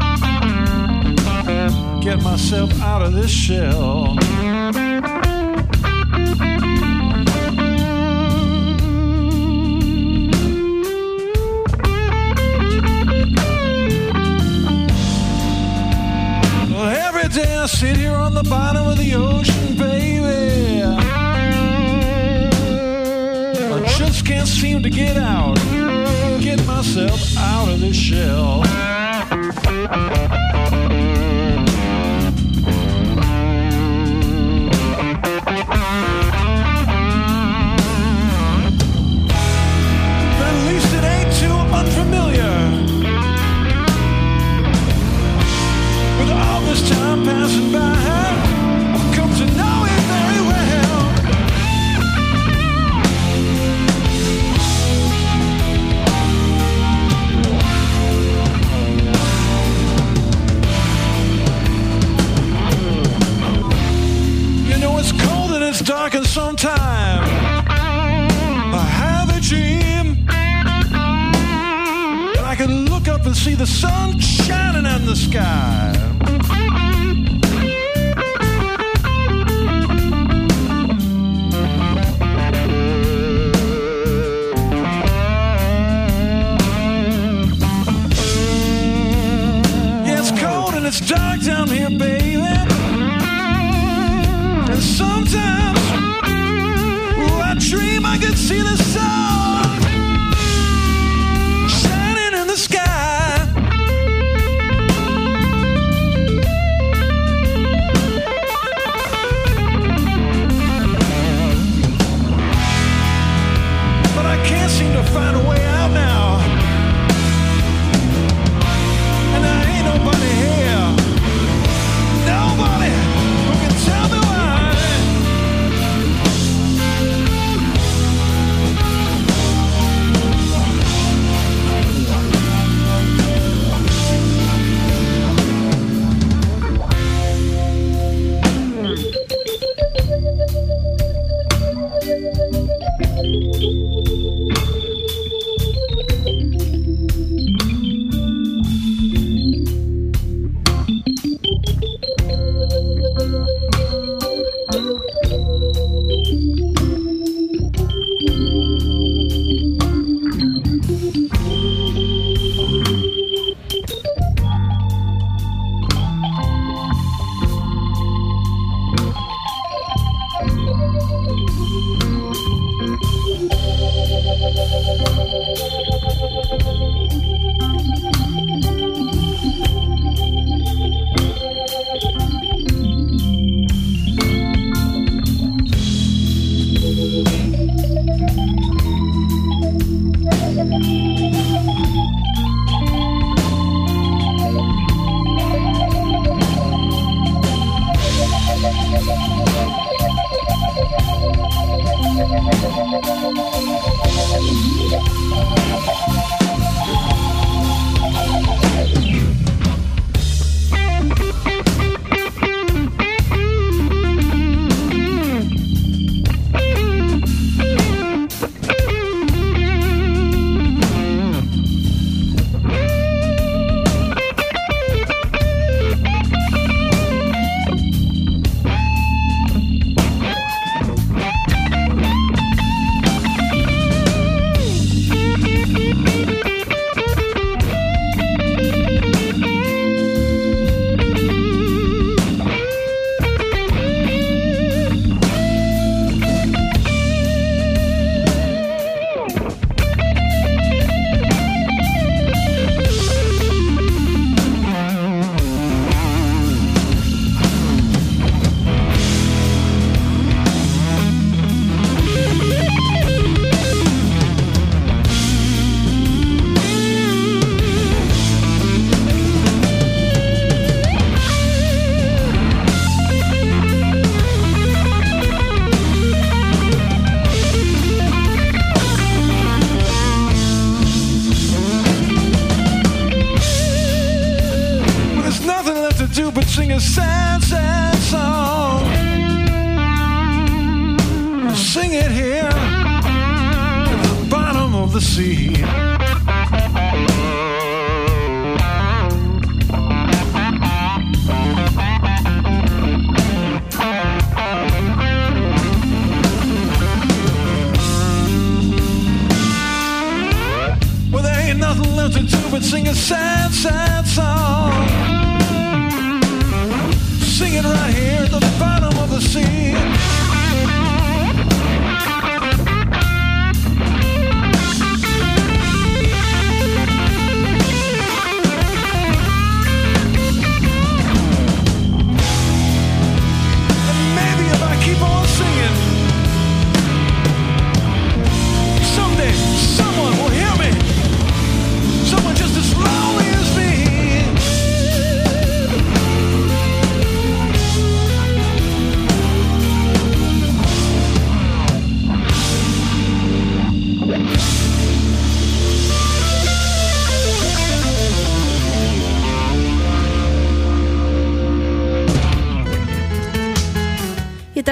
Get 2.02 2.24
myself 2.24 2.72
out 2.82 3.02
of 3.02 3.12
this 3.12 3.30
shell. 3.30 4.16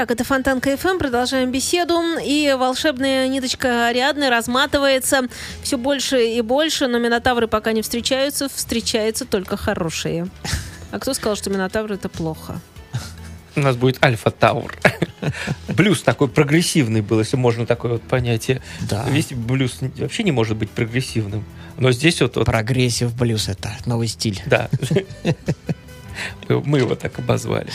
Итак, 0.04 0.12
это 0.12 0.26
Фонтанка 0.26 0.76
ФМ. 0.76 0.98
Продолжаем 0.98 1.50
беседу. 1.50 1.98
И 2.22 2.54
волшебная 2.60 3.26
ниточка 3.30 3.88
Ариадны 3.88 4.30
разматывается 4.30 5.22
все 5.62 5.78
больше 5.78 6.28
и 6.28 6.42
больше, 6.42 6.88
но 6.88 7.00
минотавры 7.00 7.48
пока 7.48 7.72
не 7.72 7.82
встречаются. 7.82 8.50
Встречаются 8.50 9.24
только 9.24 9.56
хорошие. 9.56 10.28
А 10.92 11.00
кто 11.00 11.14
сказал, 11.14 11.38
что 11.38 11.50
минотавры 11.52 11.96
это 11.96 12.10
плохо? 12.10 12.60
У 13.56 13.62
нас 13.62 13.78
будет 13.78 14.04
Alphataurus. 14.04 14.76
Блюз 15.70 16.02
такой 16.02 16.28
прогрессивный 16.28 17.00
был, 17.00 17.20
если 17.20 17.38
можно 17.38 17.66
такое 17.66 17.94
вот 17.94 18.02
понятие. 18.02 18.62
Да. 18.82 19.06
Весь 19.08 19.32
блюз 19.32 19.78
вообще 19.96 20.24
не 20.24 20.34
может 20.34 20.58
быть 20.58 20.70
прогрессивным. 20.70 21.46
Но 21.78 21.94
здесь 21.94 22.20
вот, 22.20 22.36
вот 22.36 22.46
Progressive 22.46 23.16
blues 23.16 23.48
это 23.48 23.72
новый 23.86 24.10
стиль. 24.10 24.42
да. 24.48 24.70
Мы 26.50 26.60
мы 26.66 26.80
его 26.80 26.96
так 26.96 27.18
обозвали. 27.20 27.70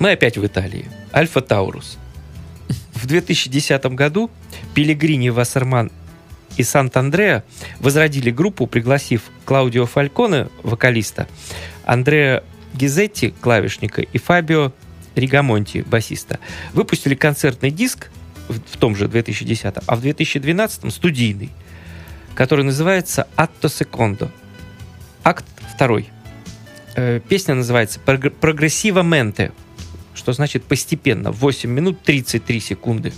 Мы 0.00 0.12
опять 0.12 0.38
в 0.38 0.46
Италии. 0.46 0.86
Alphataurus. 1.14 1.98
В 2.94 3.06
2010 3.06 3.84
году 3.94 4.30
Пелегрини 4.74 5.28
Вассерман 5.28 5.92
и 6.56 6.62
Сант-Андреа 6.62 7.44
возродили 7.80 8.30
группу, 8.30 8.66
пригласив 8.66 9.24
Клаудио 9.44 9.84
Фальконе, 9.84 10.48
вокалиста, 10.62 11.28
Андреа 11.84 12.42
Гизетти, 12.72 13.34
клавишника, 13.42 14.00
и 14.00 14.16
Фабио 14.16 14.72
Ригамонти, 15.16 15.84
басиста. 15.86 16.38
Выпустили 16.72 17.14
концертный 17.14 17.70
диск 17.70 18.10
в, 18.48 18.78
том 18.78 18.96
же 18.96 19.06
2010, 19.06 19.74
а 19.86 19.96
в 19.96 20.00
2012 20.00 20.90
студийный, 20.92 21.50
который 22.34 22.64
называется 22.64 23.26
«Atto 23.36 23.64
Secondo». 23.64 24.30
Акт 25.24 25.44
второй. 25.74 26.08
Э, 26.96 27.20
Песня 27.28 27.54
называется 27.54 28.00
«Прогр- 28.00 28.30
«Прогрессиваменте», 28.30 29.52
что 30.20 30.32
значит 30.34 30.64
постепенно, 30.64 31.32
8 31.32 31.68
минут 31.70 32.02
33 32.02 32.60
секунды. 32.60 33.12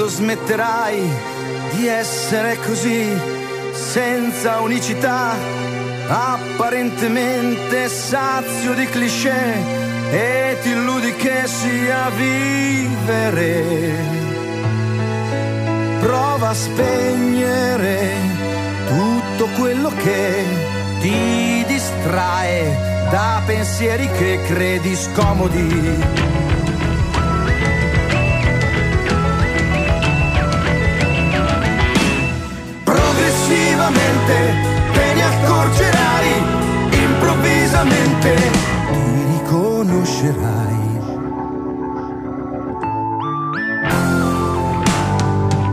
Quando 0.00 0.16
smetterai 0.16 0.98
di 1.74 1.86
essere 1.86 2.56
così, 2.64 3.06
senza 3.72 4.60
unicità, 4.60 5.34
apparentemente 6.08 7.86
sazio 7.86 8.72
di 8.72 8.86
cliché, 8.86 9.52
e 10.10 10.56
ti 10.62 10.70
illudi 10.70 11.14
che 11.16 11.42
sia 11.44 12.08
vivere. 12.16 13.62
Prova 16.00 16.48
a 16.48 16.54
spegnere 16.54 18.10
tutto 18.88 19.48
quello 19.58 19.92
che 20.02 20.44
ti 21.00 21.62
distrae 21.66 23.04
da 23.10 23.42
pensieri 23.44 24.08
che 24.12 24.40
credi 24.46 24.96
scomodi. 24.96 26.39
Progressivamente 34.30 34.54
te 34.92 35.14
ne 35.14 35.22
accorgerai, 35.22 36.28
improvvisamente 37.02 38.34
ti 38.92 39.24
riconoscerai. 39.32 40.78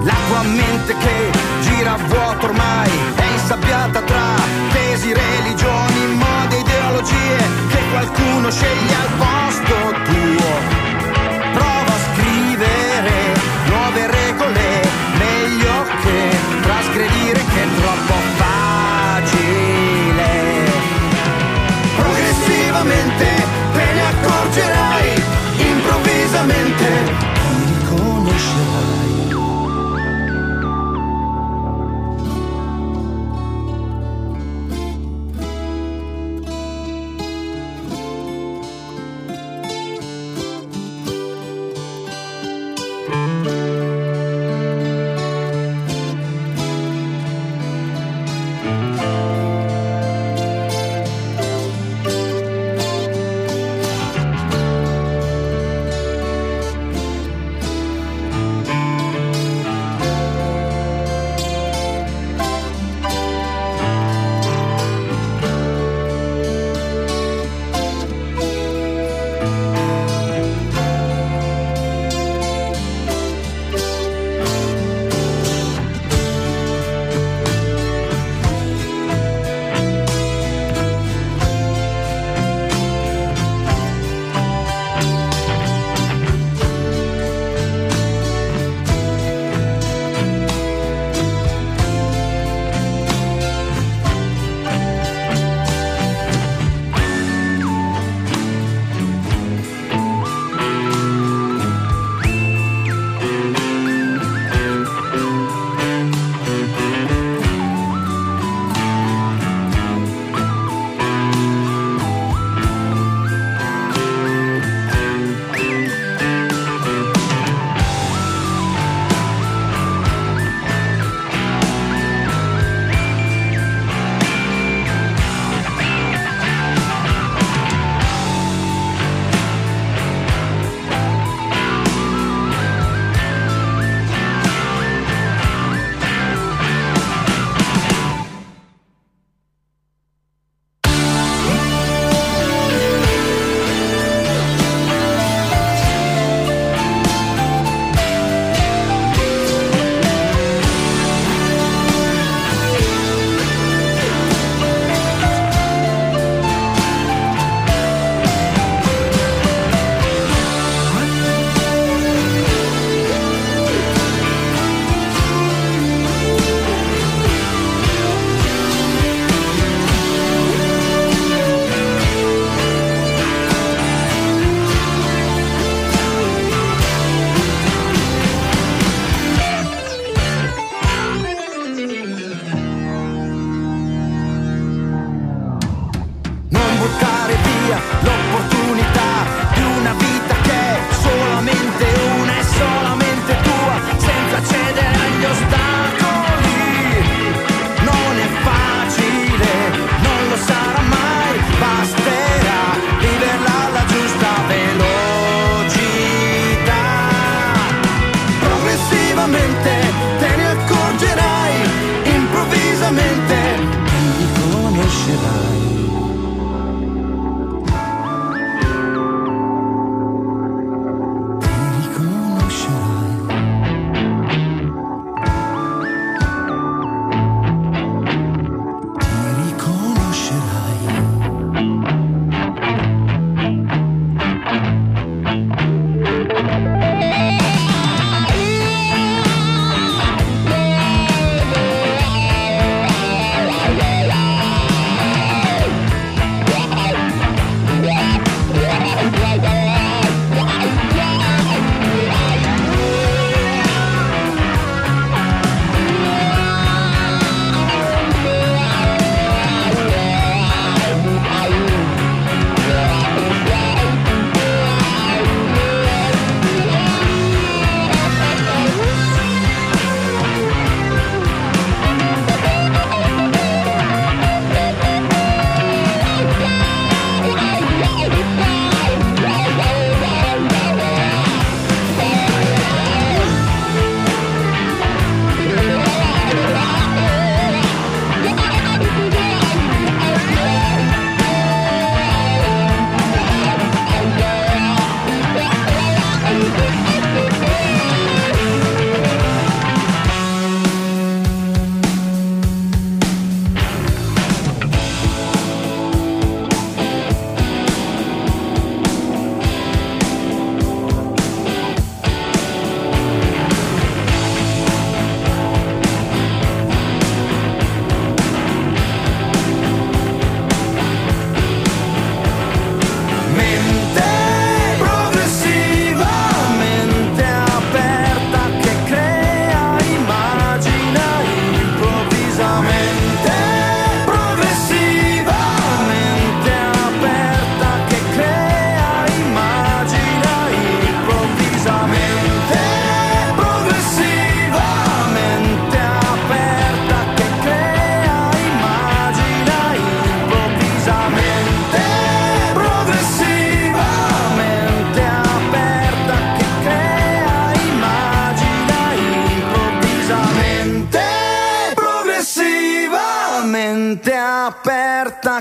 La 0.03 0.15
tua 0.27 0.41
mente 0.43 0.95
che 0.97 1.31
gira 1.61 1.93
a 1.93 1.97
vuoto 2.07 2.45
ormai 2.45 2.89
è 3.15 3.25
insabbiata 3.33 4.01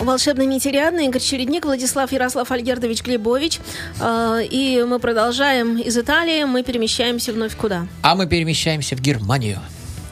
Волшебный 0.00 0.46
Митериадный, 0.46 1.06
Игорь 1.06 1.20
Чередник, 1.20 1.66
Владислав 1.66 2.10
Ярослав 2.10 2.50
Альгердович 2.50 3.02
Глебович. 3.02 3.60
Э, 4.00 4.40
И 4.50 4.82
мы 4.88 4.98
продолжаем 4.98 5.76
из 5.78 5.96
Италии. 5.98 6.44
Мы 6.44 6.62
перемещаемся 6.62 7.34
вновь 7.34 7.54
куда? 7.54 7.86
А 8.00 8.14
мы 8.14 8.26
перемещаемся 8.26 8.96
в 8.96 9.00
Германию. 9.00 9.58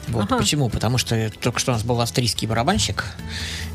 Вот 0.09 0.25
Ага. 0.25 0.37
почему? 0.37 0.69
Потому 0.69 0.99
что 0.99 1.31
только 1.41 1.59
что 1.59 1.71
у 1.71 1.73
нас 1.73 1.83
был 1.83 1.99
австрийский 2.01 2.47
барабанщик 2.47 3.03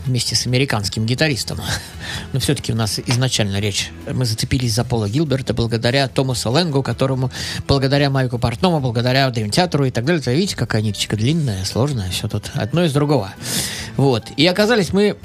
вместе 0.06 0.36
с 0.36 0.46
американским 0.46 1.04
гитаристом. 1.04 1.58
Но 2.32 2.38
все-таки 2.38 2.72
у 2.72 2.76
нас 2.76 3.00
изначально 3.04 3.58
речь. 3.58 3.90
Мы 4.08 4.24
зацепились 4.24 4.72
за 4.72 4.84
Пола 4.84 5.08
Гилберта 5.08 5.52
благодаря 5.52 6.06
Томасу 6.06 6.50
Лэнгу, 6.50 6.84
которому, 6.84 7.32
благодаря 7.66 8.08
Майку 8.08 8.38
Портному, 8.38 8.78
благодаря 8.78 9.28
Дрим-театру 9.30 9.84
и 9.86 9.90
так 9.90 10.04
далее. 10.04 10.22
Видите, 10.36 10.54
какая 10.56 10.82
ниточка 10.82 11.16
длинная, 11.16 11.64
сложная, 11.64 12.08
все 12.10 12.28
тут 12.28 12.50
одно 12.54 12.84
из 12.84 12.92
другого. 12.92 13.32
Вот. 13.96 14.26
И 14.36 14.46
оказались 14.46 14.92
мы 14.92 15.16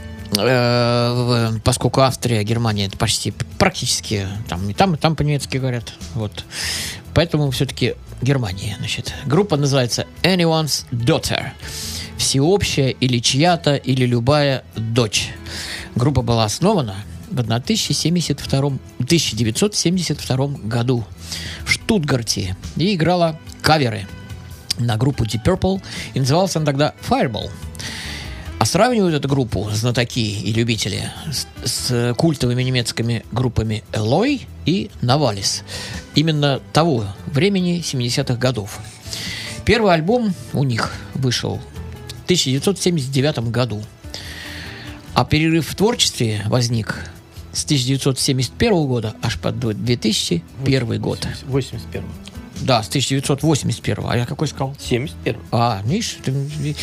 поскольку 1.64 2.02
Австрия, 2.02 2.44
Германия 2.44 2.86
это 2.86 2.98
почти 2.98 3.32
практически 3.58 4.28
там 4.48 4.70
и 4.70 4.74
там, 4.74 4.96
и 4.96 4.98
там 4.98 5.16
по-немецки 5.16 5.58
говорят. 5.58 5.94
Вот. 6.14 6.46
Поэтому 7.14 7.50
все-таки 7.52 7.96
Германия. 8.22 8.76
Значит. 8.80 9.14
Группа 9.26 9.58
называется 9.58 10.06
Anyone's 10.24 10.86
Daughter. 10.92 11.52
Всеобщая 12.18 12.90
или 12.90 13.20
чья-то, 13.20 13.76
или 13.76 14.06
любая 14.06 14.64
дочь. 14.76 15.30
Группа 15.96 16.22
была 16.22 16.46
основана 16.46 16.96
в 17.30 17.40
1072, 17.40 18.60
1972 19.00 20.48
году 20.64 21.06
в 21.64 21.72
Штутгарте 21.72 22.58
и 22.76 22.94
играла 22.96 23.40
каверы 23.62 24.08
на 24.78 24.98
группу 24.98 25.24
Deep 25.24 25.44
Purple. 25.46 25.82
И 26.14 26.20
называлась 26.20 26.56
она 26.56 26.66
тогда 26.66 26.94
Fireball. 27.08 27.50
А 28.60 28.66
сравнивают 28.66 29.16
эту 29.16 29.30
группу 29.30 29.70
знатоки 29.72 30.20
и 30.20 30.52
любители 30.52 31.10
с, 31.32 31.48
с 31.64 32.14
культовыми 32.16 32.62
немецкими 32.62 33.24
группами 33.32 33.86
Элой 33.94 34.48
и 34.66 34.92
Навалис. 35.02 35.64
Именно 36.14 36.62
того 36.74 37.06
времени 37.28 37.80
70-х 37.80 38.36
годов. 38.36 38.80
Первый 39.64 39.94
альбом 39.94 40.34
у 40.52 40.66
них 40.66 40.92
вышел 41.14 41.62
в 42.10 42.24
1979 42.26 43.50
году. 43.50 43.82
А 45.14 45.24
перерыв 45.24 45.70
в 45.70 45.76
творчестве 45.76 46.44
возник 46.48 47.10
с 47.54 47.64
1971 47.64 48.88
года 48.88 49.16
аж 49.22 49.40
по 49.40 49.54
2001 49.54 51.02
год. 51.02 51.26
81 51.46 52.04
Да, 52.62 52.84
с 52.84 52.90
1981. 52.90 54.06
А 54.08 54.18
я 54.18 54.26
какой 54.26 54.48
сказал? 54.48 54.76
71 54.80 55.40
А, 55.52 55.82
видишь, 55.86 56.18
ты 56.24 56.76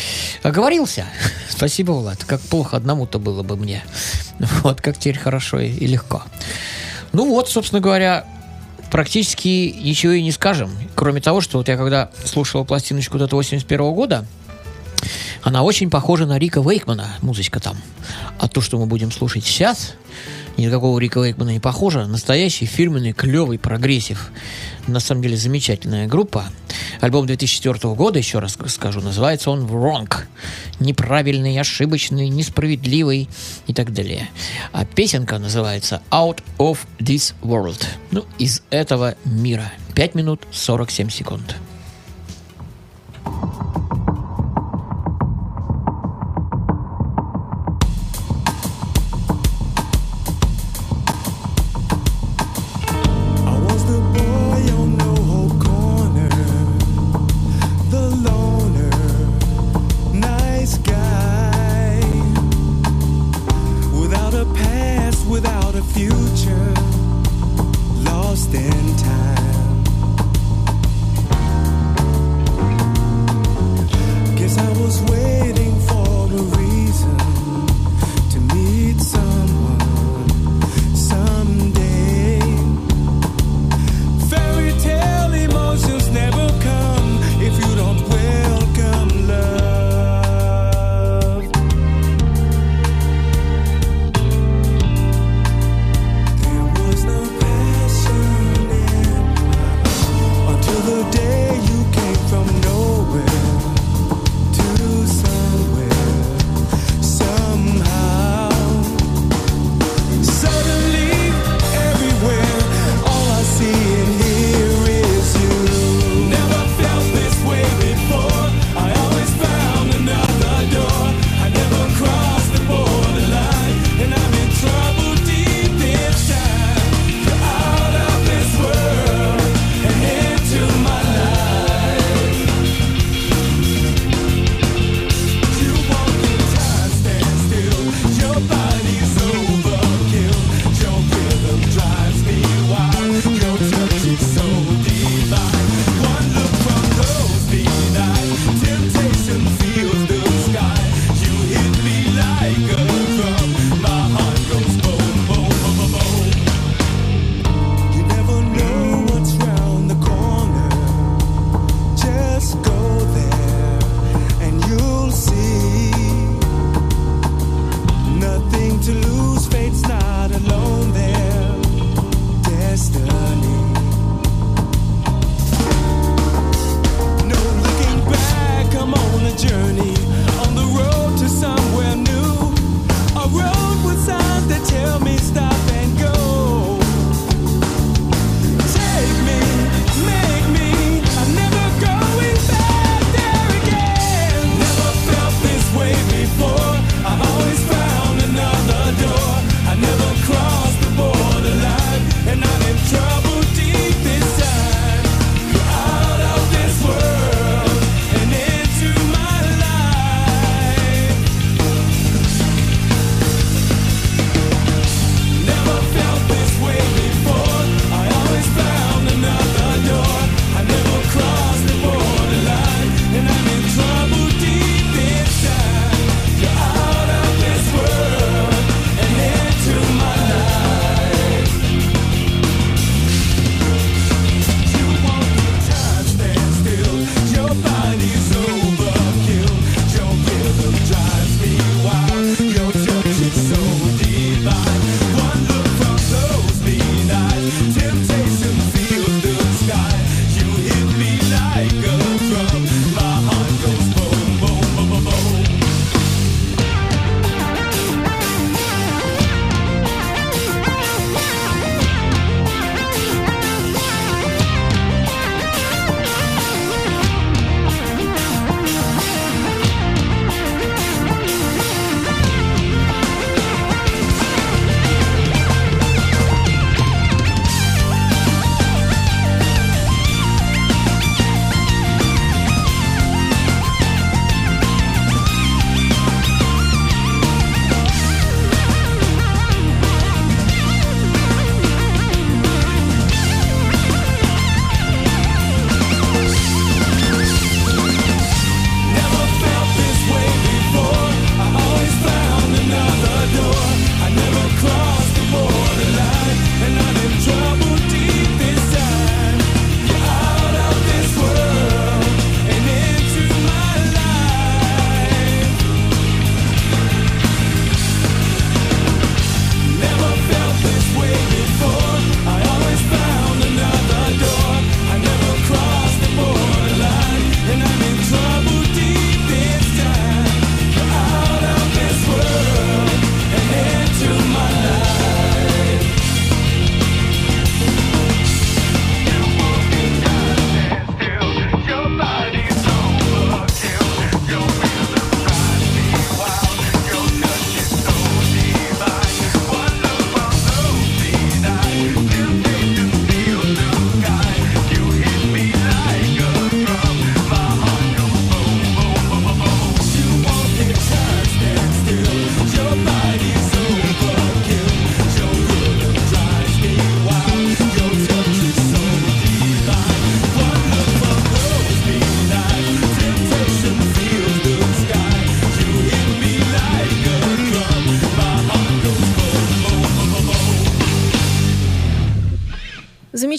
оговорился. 0.43 1.05
Спасибо, 1.49 1.91
Влад. 1.91 2.23
Как 2.25 2.41
плохо 2.41 2.77
одному-то 2.77 3.19
было 3.19 3.43
бы 3.43 3.55
мне. 3.55 3.83
Вот 4.63 4.81
как 4.81 4.97
теперь 4.97 5.17
хорошо 5.17 5.59
и, 5.59 5.69
и 5.69 5.87
легко. 5.87 6.23
Ну 7.13 7.29
вот, 7.29 7.49
собственно 7.49 7.81
говоря, 7.81 8.25
практически 8.91 9.75
ничего 9.81 10.13
и 10.13 10.21
не 10.21 10.31
скажем. 10.31 10.71
Кроме 10.95 11.21
того, 11.21 11.41
что 11.41 11.57
вот 11.57 11.67
я 11.67 11.77
когда 11.77 12.09
слушал 12.25 12.65
пластиночку 12.65 13.17
этого 13.17 13.37
81 13.37 13.93
года, 13.93 14.25
она 15.43 15.63
очень 15.63 15.89
похожа 15.89 16.25
на 16.25 16.37
Рика 16.39 16.61
Вейкмана, 16.61 17.15
музычка 17.21 17.59
там. 17.59 17.77
А 18.39 18.47
то, 18.47 18.61
что 18.61 18.77
мы 18.77 18.85
будем 18.85 19.11
слушать 19.11 19.45
сейчас, 19.45 19.93
никакого 20.57 20.99
Рика 20.99 21.19
Вейкмана 21.19 21.51
не 21.51 21.59
похоже. 21.59 22.05
Настоящий 22.05 22.65
фирменный, 22.65 23.13
клевый 23.13 23.59
прогрессив. 23.59 24.31
На 24.87 24.99
самом 24.99 25.21
деле 25.21 25.37
замечательная 25.37 26.07
группа. 26.07 26.45
Альбом 27.01 27.27
2004 27.27 27.93
года, 27.93 28.19
еще 28.19 28.39
раз 28.39 28.57
скажу, 28.67 29.01
называется 29.01 29.51
он 29.51 29.65
«Wrong». 29.65 30.11
Неправильный, 30.79 31.59
ошибочный, 31.59 32.29
несправедливый 32.29 33.29
и 33.67 33.73
так 33.73 33.93
далее. 33.93 34.29
А 34.71 34.85
песенка 34.85 35.37
называется 35.39 36.01
«Out 36.09 36.41
of 36.57 36.79
this 36.99 37.33
world». 37.41 37.85
Ну, 38.11 38.25
из 38.37 38.63
этого 38.69 39.15
мира. 39.25 39.71
5 39.95 40.15
минут 40.15 40.41
47 40.51 41.09
секунд. 41.09 41.55
I 43.27 43.86
guy, 60.75 61.99
without 63.97 64.33
a 64.33 64.45
past, 64.53 65.25
without 65.27 65.75
a 65.75 65.81
future, 65.81 66.76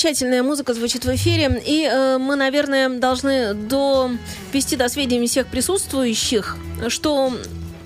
Замечательная 0.09 0.43
музыка 0.43 0.73
звучит 0.73 1.05
в 1.05 1.15
эфире. 1.17 1.63
И 1.67 1.85
э, 1.85 2.17
мы, 2.17 2.35
наверное, 2.35 2.89
должны 2.89 3.53
довести 3.53 4.75
до 4.75 4.89
сведения 4.89 5.27
всех 5.27 5.49
присутствующих, 5.49 6.57
что 6.89 7.31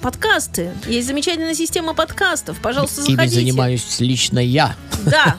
подкасты. 0.00 0.70
Есть 0.86 1.08
замечательная 1.08 1.54
система 1.54 1.94
подкастов. 1.94 2.60
Пожалуйста, 2.60 3.00
Ими 3.00 3.16
заходите. 3.16 3.40
занимаюсь 3.40 3.98
лично 3.98 4.38
я. 4.38 4.76
Да. 5.04 5.36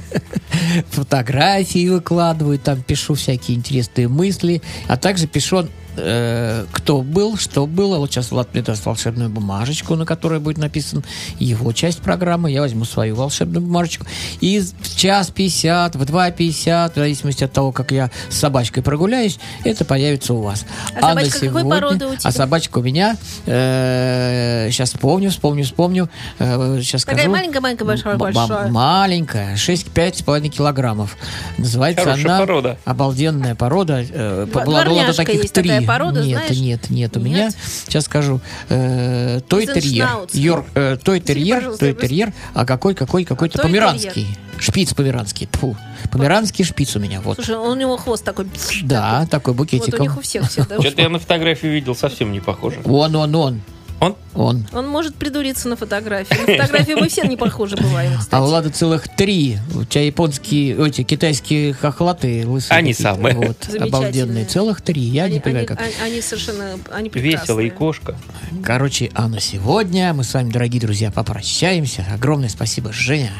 Фотографии 0.90 1.88
выкладываю, 1.88 2.58
там 2.58 2.82
пишу 2.82 3.14
всякие 3.14 3.56
интересные 3.56 4.08
мысли, 4.08 4.60
а 4.88 4.96
также 4.96 5.28
пишу 5.28 5.68
э, 5.96 6.66
кто 6.72 7.02
был, 7.02 7.36
что 7.36 7.66
было. 7.66 7.98
Вот 7.98 8.10
сейчас 8.10 8.30
Влад 8.30 8.52
мне 8.52 8.62
даст 8.62 8.84
волшебную 8.86 9.30
бумажечку, 9.30 9.94
на 9.96 10.06
которой 10.06 10.40
будет 10.40 10.58
написан 10.58 11.04
его 11.38 11.72
часть 11.72 12.00
программы. 12.00 12.50
Я 12.50 12.60
возьму 12.60 12.84
свою 12.84 13.14
волшебную 13.16 13.62
бумажечку. 13.64 14.06
И 14.40 14.60
в 14.60 14.96
час 14.96 15.30
50, 15.30 15.96
в 15.96 16.02
2.50, 16.02 16.92
в 16.92 16.94
зависимости 16.96 17.44
от 17.44 17.52
того, 17.52 17.72
как 17.72 17.92
я 17.92 18.10
с 18.28 18.36
собачкой 18.36 18.82
прогуляюсь, 18.82 19.38
это 19.64 19.84
появится 19.84 20.34
у 20.34 20.42
вас. 20.42 20.64
А 20.96 21.00
собачка 21.00 21.40
какой 21.40 21.64
породы 21.68 22.06
у 22.06 22.10
тебя? 22.16 22.20
А 22.22 22.32
собачка 22.32 22.78
у 22.78 22.82
меня, 22.82 23.16
сейчас 23.46 24.90
вспомню, 24.92 25.30
вспомню, 25.30 25.64
вспомню. 25.64 26.08
сейчас 26.38 27.04
Такая 27.04 27.24
скажу. 27.24 27.36
маленькая-маленькая, 27.36 27.84
большая, 27.84 28.14
М- 28.14 28.22
м- 28.22 28.32
большая. 28.34 28.68
Маленькая, 28.70 29.56
6-5,5 29.56 30.48
килограммов. 30.48 31.16
Называется 31.58 32.04
Хорошая 32.04 32.26
она... 32.26 32.38
порода. 32.40 32.78
Обалденная 32.84 33.54
порода. 33.54 34.04
Э, 34.08 34.46
была, 34.52 34.84
была 34.84 35.06
до 35.06 35.14
таких 35.14 35.50
три. 35.50 35.81
Такая 35.82 35.98
порода, 35.98 36.20
нет, 36.24 36.38
знаешь? 36.38 36.58
нет, 36.58 36.90
нет. 36.90 37.16
У 37.16 37.20
Нет? 37.20 37.28
меня, 37.28 37.50
сейчас 37.86 38.04
скажу, 38.04 38.40
э, 38.68 39.40
той 39.48 39.66
терьер. 39.66 40.06
Зеншнауцер. 40.06 40.40
Йорк, 40.40 40.66
э, 40.74 40.96
той 41.02 41.20
терьер, 41.20 41.56
пожалуйста, 41.56 41.80
той 41.80 41.88
я 41.88 41.94
просто- 41.94 42.08
терьер, 42.08 42.32
а 42.54 42.64
какой, 42.66 42.94
какой, 42.94 43.24
какой-то 43.24 43.58
померанский. 43.60 44.26
Шпиц 44.58 44.94
померанский. 44.94 45.46
Тьфу. 45.46 45.76
Померанский 46.10 46.64
шпиц 46.64 46.94
у 46.96 47.00
меня, 47.00 47.20
вот. 47.20 47.36
Слушай, 47.36 47.56
у 47.56 47.74
него 47.74 47.96
хвост 47.96 48.24
такой. 48.24 48.46
Да, 48.82 49.26
такой 49.30 49.54
Вот 49.54 49.72
у 49.72 50.02
них 50.02 50.16
у 50.16 50.20
всех 50.20 50.48
всегда. 50.48 50.80
Что-то 50.80 51.02
я 51.02 51.08
на 51.08 51.18
фотографии 51.18 51.66
видел, 51.66 51.94
совсем 51.94 52.32
не 52.32 52.40
похоже. 52.40 52.80
Он, 52.84 53.14
он, 53.16 53.34
он. 53.34 53.60
Он? 54.02 54.16
Он. 54.34 54.66
Он 54.72 54.88
может 54.88 55.14
придуриться 55.14 55.68
на 55.68 55.76
фотографии. 55.76 56.34
На 56.34 56.46
фотографии 56.64 56.94
мы 56.94 57.08
все 57.08 57.22
не 57.22 57.36
похожи 57.36 57.76
бываем, 57.76 58.18
А 58.30 58.42
у. 58.42 58.46
Влада 58.46 58.70
целых 58.70 59.06
три. 59.16 59.58
У 59.74 59.84
тебя 59.84 60.04
японские, 60.04 60.88
эти 60.88 61.02
китайские 61.04 61.72
хохлаты 61.72 62.44
лысые. 62.46 62.76
Они 62.76 62.94
самые. 62.94 63.36
Вот, 63.36 63.68
обалденные. 63.78 64.44
Целых 64.44 64.80
три. 64.82 65.00
Я 65.02 65.24
Они, 65.24 65.34
не 65.34 65.40
понимаю, 65.40 65.60
они- 65.60 65.66
как. 65.68 65.80
они- 65.80 65.94
они 66.02 66.20
совершенно 66.20 66.78
они 66.90 67.10
Весело 67.14 67.60
и 67.60 67.70
кошка. 67.70 68.16
Короче, 68.64 69.10
а 69.14 69.28
на 69.28 69.38
сегодня 69.40 70.12
мы 70.14 70.24
с 70.24 70.34
вами, 70.34 70.50
дорогие 70.50 70.80
друзья, 70.80 71.10
попрощаемся. 71.10 72.04
Огромное 72.12 72.48
спасибо, 72.48 72.92
Женя, 72.92 73.32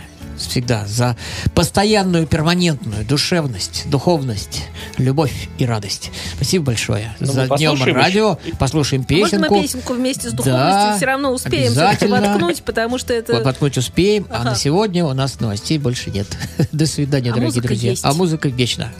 всегда 0.46 0.86
за 0.86 1.16
постоянную, 1.54 2.26
перманентную 2.26 3.04
душевность, 3.04 3.84
духовность, 3.90 4.64
любовь 4.98 5.48
и 5.58 5.66
радость. 5.66 6.10
Спасибо 6.34 6.66
большое 6.66 7.14
Ну, 7.20 7.26
за 7.26 7.46
днем 7.46 7.70
послушаем 7.72 7.96
радио. 7.96 8.38
Послушаем 8.58 9.06
А 9.08 9.12
Можно 9.12 9.28
песенку. 9.38 9.54
мы 9.54 9.62
песенку 9.62 9.92
вместе 9.94 10.30
с 10.30 10.32
Да, 10.32 10.36
духовностью 10.42 10.96
все 10.96 11.06
равно 11.06 11.32
успеем 11.32 11.72
воткнуть, 11.74 12.62
потому 12.62 12.98
что 12.98 13.12
это... 13.12 13.34
Вот 13.34 13.44
Воткнуть 13.44 13.78
успеем, 13.78 14.26
а 14.30 14.36
Ага. 14.36 14.50
на 14.50 14.54
сегодня 14.54 15.04
у 15.04 15.12
нас 15.12 15.40
новостей 15.40 15.78
больше 15.78 16.10
нет. 16.10 16.26
До 16.72 16.86
свидания, 16.86 17.30
А 17.32 17.34
дорогие 17.34 17.62
друзья. 17.62 17.90
есть. 17.90 18.04
А 18.04 18.12
музыка 18.12 18.48
вечна. 18.48 18.90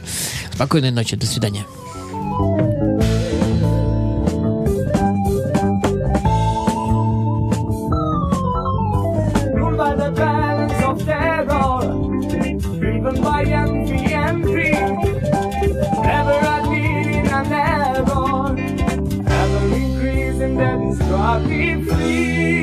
Спокойной 0.53 0.91
ночи, 0.91 1.15
до 1.15 1.25
свидания. 1.25 1.65
ruled 2.39 2.92
be. 22.03 22.62